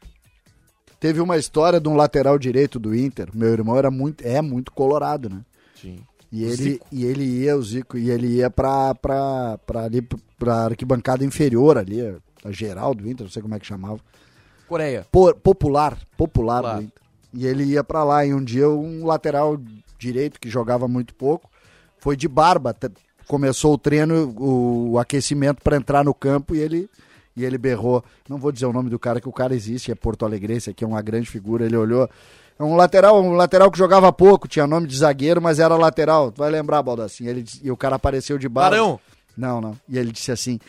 [1.00, 3.30] Teve uma história de um lateral direito do Inter.
[3.34, 5.42] Meu irmão era muito, é muito colorado, né?
[5.76, 6.00] Sim.
[6.32, 10.66] E ele, e ele ia, o Zico, e ele ia pra, pra, pra ali, pra
[10.66, 12.02] arquibancada inferior ali,
[12.44, 14.00] a geral do Inter, não sei como é que chamava.
[14.68, 15.08] Coreia.
[15.12, 16.76] Por, popular, popular, popular.
[16.76, 17.04] do Inter.
[17.34, 18.26] E ele ia para lá.
[18.26, 19.58] E um dia um lateral
[19.98, 21.50] direito que jogava muito pouco
[21.98, 22.76] foi de barba.
[23.28, 26.90] Começou o treino, o, o aquecimento para entrar no campo e ele
[27.40, 28.04] e ele berrou.
[28.28, 30.84] Não vou dizer o nome do cara, que o cara existe, é Porto Alegrense, aqui
[30.84, 31.66] é uma grande figura.
[31.66, 32.10] Ele olhou.
[32.58, 36.32] É um lateral, um lateral que jogava pouco, tinha nome de zagueiro, mas era lateral.
[36.32, 37.26] Tu vai lembrar, Baldassin.
[37.26, 38.72] Ele, e o cara apareceu de barba.
[38.72, 39.00] Barão!
[39.38, 39.78] Não, não.
[39.88, 40.60] E ele disse assim: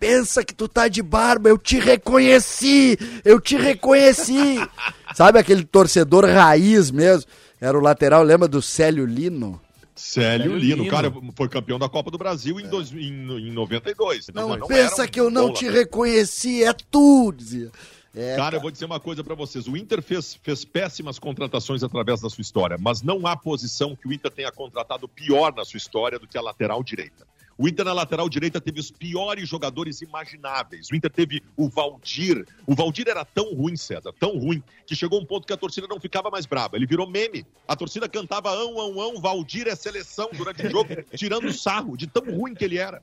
[0.00, 4.56] pensa que tu tá de barba, eu te reconheci, eu te reconheci.
[5.14, 7.30] Sabe aquele torcedor raiz mesmo?
[7.60, 9.60] Era o lateral, lembra do Célio Lino?
[9.96, 14.28] Célio Lino, o cara foi campeão da Copa do Brasil em, dois, em, em 92.
[14.34, 17.72] Não, não pensa um que eu não te reconheci, é tu, dizia.
[18.14, 19.66] É, cara, cara, eu vou dizer uma coisa para vocês.
[19.66, 24.08] O Inter fez, fez péssimas contratações através da sua história, mas não há posição que
[24.08, 27.26] o Inter tenha contratado pior na sua história do que a lateral direita.
[27.58, 30.90] O Inter na lateral direita teve os piores jogadores imagináveis.
[30.90, 32.46] O Inter teve o Valdir.
[32.66, 35.86] O Valdir era tão ruim, César, tão ruim, que chegou um ponto que a torcida
[35.86, 36.76] não ficava mais brava.
[36.76, 37.46] Ele virou meme.
[37.66, 42.06] A torcida cantava ão, ão, ão, Valdir é seleção durante o jogo, tirando sarro de
[42.06, 43.02] tão ruim que ele era.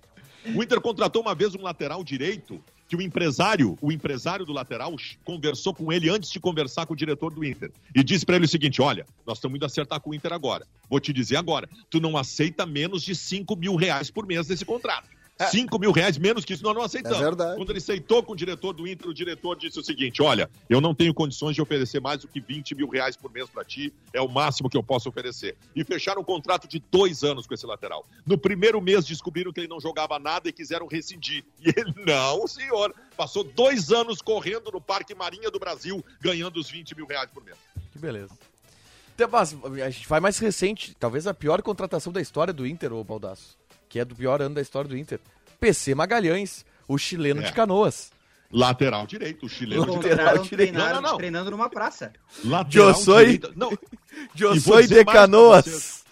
[0.55, 4.95] O Inter contratou uma vez um lateral direito que o empresário, o empresário do lateral,
[5.23, 7.71] conversou com ele antes de conversar com o diretor do Inter.
[7.95, 10.67] E disse para ele o seguinte: olha, nós estamos indo acertar com o Inter agora.
[10.89, 14.65] Vou te dizer agora, tu não aceita menos de 5 mil reais por mês desse
[14.65, 15.07] contrato.
[15.47, 15.79] 5 é.
[15.79, 17.17] mil reais menos que isso nós não aceitamos.
[17.17, 17.57] É verdade.
[17.57, 20.81] Quando ele aceitou com o diretor do Inter, o diretor disse o seguinte: olha, eu
[20.81, 23.93] não tenho condições de oferecer mais do que 20 mil reais por mês para ti,
[24.13, 25.55] é o máximo que eu posso oferecer.
[25.75, 28.05] E fecharam um contrato de dois anos com esse lateral.
[28.25, 31.43] No primeiro mês descobriram que ele não jogava nada e quiseram rescindir.
[31.59, 36.69] E ele, não, senhor, passou dois anos correndo no Parque Marinha do Brasil, ganhando os
[36.69, 37.57] 20 mil reais por mês.
[37.91, 38.33] Que beleza.
[39.85, 43.57] A gente vai mais recente, talvez a pior contratação da história do Inter, ô Baldaço
[43.93, 45.19] que é do pior ano da história do Inter.
[45.63, 47.45] PC Magalhães, o chileno é.
[47.45, 48.11] de Canoas.
[48.51, 50.45] Lateral direito, o chileno de Canoas.
[50.45, 50.73] Direito.
[50.73, 51.17] Não, não, não.
[51.17, 52.11] Treinando numa praça.
[52.43, 53.53] Lateral Eu sou, direito.
[53.55, 53.71] Não.
[54.37, 56.03] Eu sou de Canoas.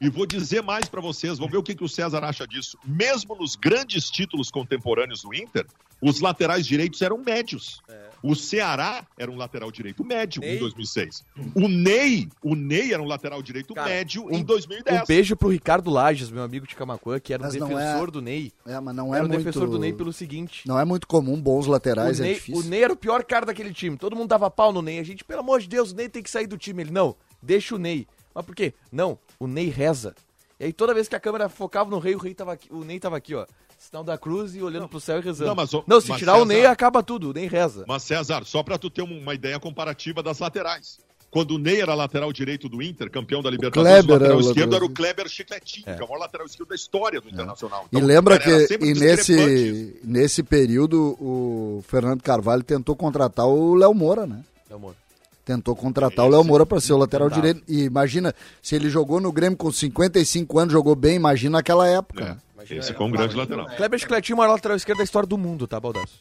[0.00, 2.78] E vou dizer mais para vocês, vamos ver o que, que o César acha disso.
[2.84, 5.66] Mesmo nos grandes títulos contemporâneos do Inter,
[6.00, 7.80] os laterais direitos eram médios.
[7.88, 8.06] É.
[8.22, 10.56] O Ceará era um lateral direito médio Ney.
[10.56, 11.24] em 2006.
[11.54, 15.02] O Ney, o Ney era um lateral direito Cara, médio um, em 2010.
[15.02, 18.10] Um beijo pro Ricardo Lages, meu amigo de Camacuã, que era um defensor é...
[18.10, 18.52] do Ney.
[18.66, 19.38] É, mas não é era muito...
[19.38, 20.66] defensor do Ney pelo seguinte.
[20.66, 22.60] Não é muito comum bons laterais, o é Ney, difícil.
[22.60, 23.96] O Ney era o pior cara daquele time.
[23.96, 24.98] Todo mundo dava pau no Ney.
[24.98, 26.82] A gente, pelo amor de Deus, o Ney tem que sair do time.
[26.82, 28.06] Ele, não, deixa o Ney.
[28.36, 28.74] Mas por quê?
[28.92, 30.14] Não, o Ney reza.
[30.60, 32.84] E aí toda vez que a câmera focava no rei, o rei tava aqui, o
[32.84, 33.46] Ney tava aqui, ó.
[33.78, 35.48] Sinal da cruz e olhando não, pro céu e rezando.
[35.48, 37.86] Não, mas, não se tirar César, o Ney, acaba tudo, o Ney reza.
[37.88, 40.98] Mas César, só pra tu ter uma ideia comparativa das laterais.
[41.30, 44.84] Quando o Ney era lateral direito do Inter, campeão da Libertadores, o, lateral esquerdo era
[44.84, 45.94] o Kleber Chicletinho, é.
[45.94, 47.32] que é o maior lateral esquerdo da história do é.
[47.32, 47.86] Internacional.
[47.88, 53.94] Então, e lembra que e nesse, nesse período o Fernando Carvalho tentou contratar o Léo
[53.94, 54.42] Moura, né?
[54.68, 55.05] Léo Moura
[55.46, 57.62] tentou contratar Esse, o Léo Moura para ser o lateral direito.
[57.68, 62.36] E imagina, se ele jogou no Grêmio com 55 anos, jogou bem, imagina aquela época.
[62.60, 62.74] É.
[62.74, 63.64] Esse foi um grande lateral.
[63.76, 66.20] Kleber Chicletinho é o maior lateral esquerdo da história do mundo, tá, Baldasso?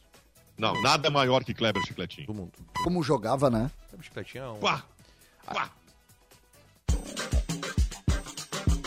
[0.56, 2.28] Não, nada maior que Kleber Chicletinho.
[2.28, 2.52] Do mundo.
[2.84, 3.72] Como jogava, né?
[3.90, 4.56] Kleber Chicletinho é um...
[4.58, 4.84] Pá!
[5.44, 5.72] Pá!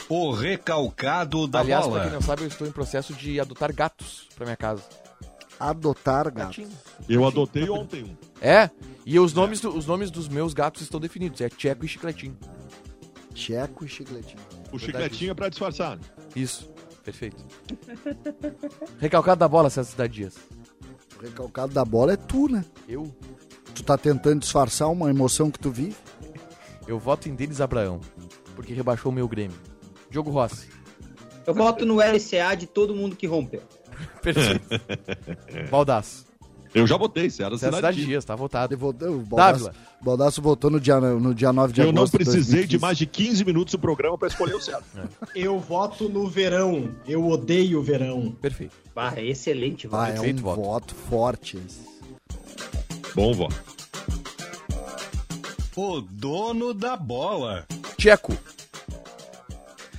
[0.09, 2.01] O recalcado da Aliás, bola.
[2.01, 4.83] pra quem não sabe, eu estou em processo de adotar gatos pra minha casa.
[5.59, 6.47] Adotar gato.
[6.49, 6.69] Gatinho.
[7.09, 8.17] Eu adotei ontem um.
[8.41, 8.71] É,
[9.05, 11.41] e os nomes, do- os nomes dos meus gatos estão definidos.
[11.41, 12.37] É Tcheco e Chicletinho.
[13.35, 14.41] Checo e chicletinho.
[14.73, 15.99] O chicletinho é pra disfarçar.
[16.35, 16.69] Isso,
[17.05, 17.45] perfeito.
[18.99, 20.35] Recalcado da bola, César Cidade Dias.
[21.19, 22.65] O recalcado da bola é tu, né?
[22.89, 23.13] Eu,
[23.75, 25.95] Tu tá tentando disfarçar uma emoção que tu vive.
[26.89, 28.01] eu voto em Denis Abraão,
[28.57, 29.57] porque rebaixou o meu Grêmio.
[30.11, 30.69] Diogo Rossi.
[31.47, 33.63] Eu voto no LCA de todo mundo que rompeu.
[34.23, 34.81] Perfeito.
[35.71, 36.27] Baldaço.
[36.75, 38.07] Eu já botei, César César Cidade Cidade Dias.
[38.09, 38.75] Dias, tá votado.
[38.75, 39.71] Ele votou- O Baldasso.
[40.03, 42.13] Baldasso votou no dia, no dia 9 de Eu não agosto.
[42.19, 42.79] precisei de 2015.
[42.79, 44.85] mais de 15 minutos do programa pra escolher o certo.
[45.35, 46.95] Eu voto no verão.
[47.07, 48.33] Eu odeio o verão.
[48.41, 48.75] Perfeito.
[48.95, 50.03] Ah, excelente voto.
[50.03, 50.61] Ah, é Perfeito um voto.
[50.63, 51.59] voto forte.
[53.15, 53.57] Bom voto.
[55.75, 57.65] O dono da bola.
[57.97, 58.37] Tcheco.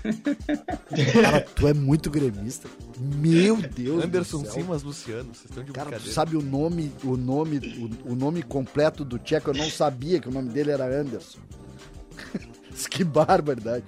[1.24, 2.68] Cara, tu é muito gremista.
[3.00, 4.54] Meu Deus Anderson do céu.
[4.54, 5.34] Simas Luciano.
[5.34, 7.58] Vocês estão de Cara, tu sabe o nome, o nome,
[8.06, 9.52] o, o nome completo do Tcheco?
[9.52, 11.40] Eu não sabia que o nome dele era Anderson.
[12.92, 13.86] que barbaridade.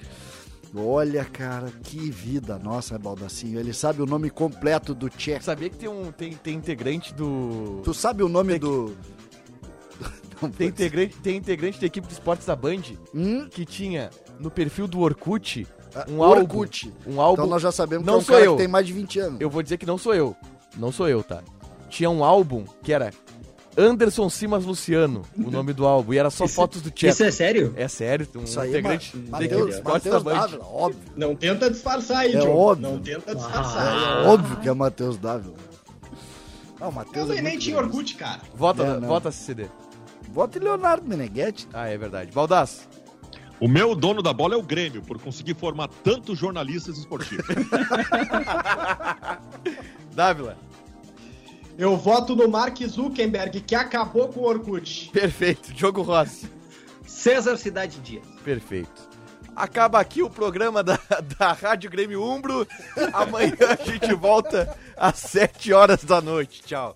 [0.73, 3.59] Olha, cara, que vida nossa, Baldacinho.
[3.59, 5.43] Ele sabe o nome completo do Tcheco.
[5.43, 8.95] Sabia que tem um tem, tem integrante do Tu sabe o nome do.
[10.41, 10.65] Tem vou dizer.
[10.65, 12.81] integrante tem integrante da equipe de esportes da Band
[13.13, 13.47] Hum?
[13.47, 14.09] que tinha
[14.39, 15.67] no perfil do Orkut
[16.09, 16.93] um álbum Orkut.
[17.07, 18.51] um álbum Então nós já sabemos Não que é um sou cara eu.
[18.53, 19.41] que tem mais de 20 anos.
[19.41, 20.35] Eu vou dizer que não sou eu.
[20.77, 21.41] Não sou eu, tá?
[21.89, 23.11] Tinha um álbum que era
[23.77, 27.13] Anderson Simas Luciano, o nome do álbum, e era só fotos do Tcheco.
[27.13, 27.73] Isso é sério?
[27.77, 30.33] É sério, um Isso aí, integrante Ma- equipe de Mateus, da Mateus Band.
[30.39, 31.01] Dávila, óbvio.
[31.15, 32.57] Não tenta disfarçar aí, É Diogo.
[32.57, 32.89] óbvio.
[32.89, 34.23] Não tenta disfarçar.
[34.23, 35.55] É óbvio que é Matheus Dávila.
[36.79, 37.77] Ah, o Eu Matheus é nem tinha.
[37.77, 38.41] Orkut, cara.
[38.55, 39.07] Vota, É, não.
[39.07, 39.67] vota CCD.
[40.33, 41.67] Vota em Leonardo Meneghetti.
[41.73, 42.31] Ah, é verdade.
[42.31, 42.87] Baldaço.
[43.61, 47.45] O meu dono da bola é o Grêmio, por conseguir formar tantos jornalistas esportivos.
[50.15, 50.57] Dávila.
[51.77, 55.11] Eu voto no Mark Zuckerberg, que acabou com o Orkut.
[55.13, 55.71] Perfeito.
[55.73, 56.49] Diogo Rossi.
[57.05, 58.25] César Cidade Dias.
[58.43, 59.11] Perfeito.
[59.55, 60.99] Acaba aqui o programa da,
[61.37, 62.67] da Rádio Grêmio Umbro.
[63.13, 66.63] Amanhã a gente volta às 7 horas da noite.
[66.63, 66.95] Tchau.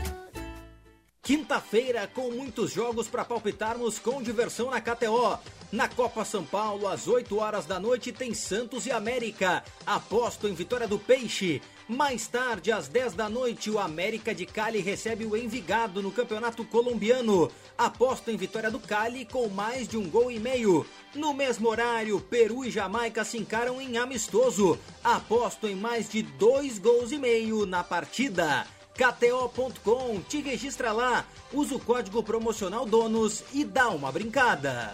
[1.31, 5.39] Quinta-feira com muitos jogos para palpitarmos com diversão na KTO.
[5.71, 9.63] Na Copa São Paulo, às 8 horas da noite, tem Santos e América.
[9.85, 11.61] Aposto em vitória do Peixe.
[11.87, 16.65] Mais tarde, às 10 da noite, o América de Cali recebe o Envigado no Campeonato
[16.65, 17.49] Colombiano.
[17.77, 20.85] Aposto em vitória do Cali com mais de um gol e meio.
[21.15, 24.77] No mesmo horário, Peru e Jamaica se encaram em amistoso.
[25.01, 28.67] Aposto em mais de dois gols e meio na partida.
[28.93, 34.93] KTO.com, te registra lá, usa o código promocional DONOS e dá uma brincada.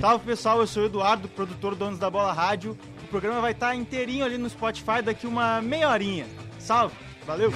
[0.00, 2.78] Salve pessoal, eu sou o Eduardo, produtor do Donos da Bola Rádio.
[3.02, 6.26] O programa vai estar inteirinho ali no Spotify daqui uma meia horinha.
[6.58, 6.94] Salve,
[7.26, 7.50] valeu!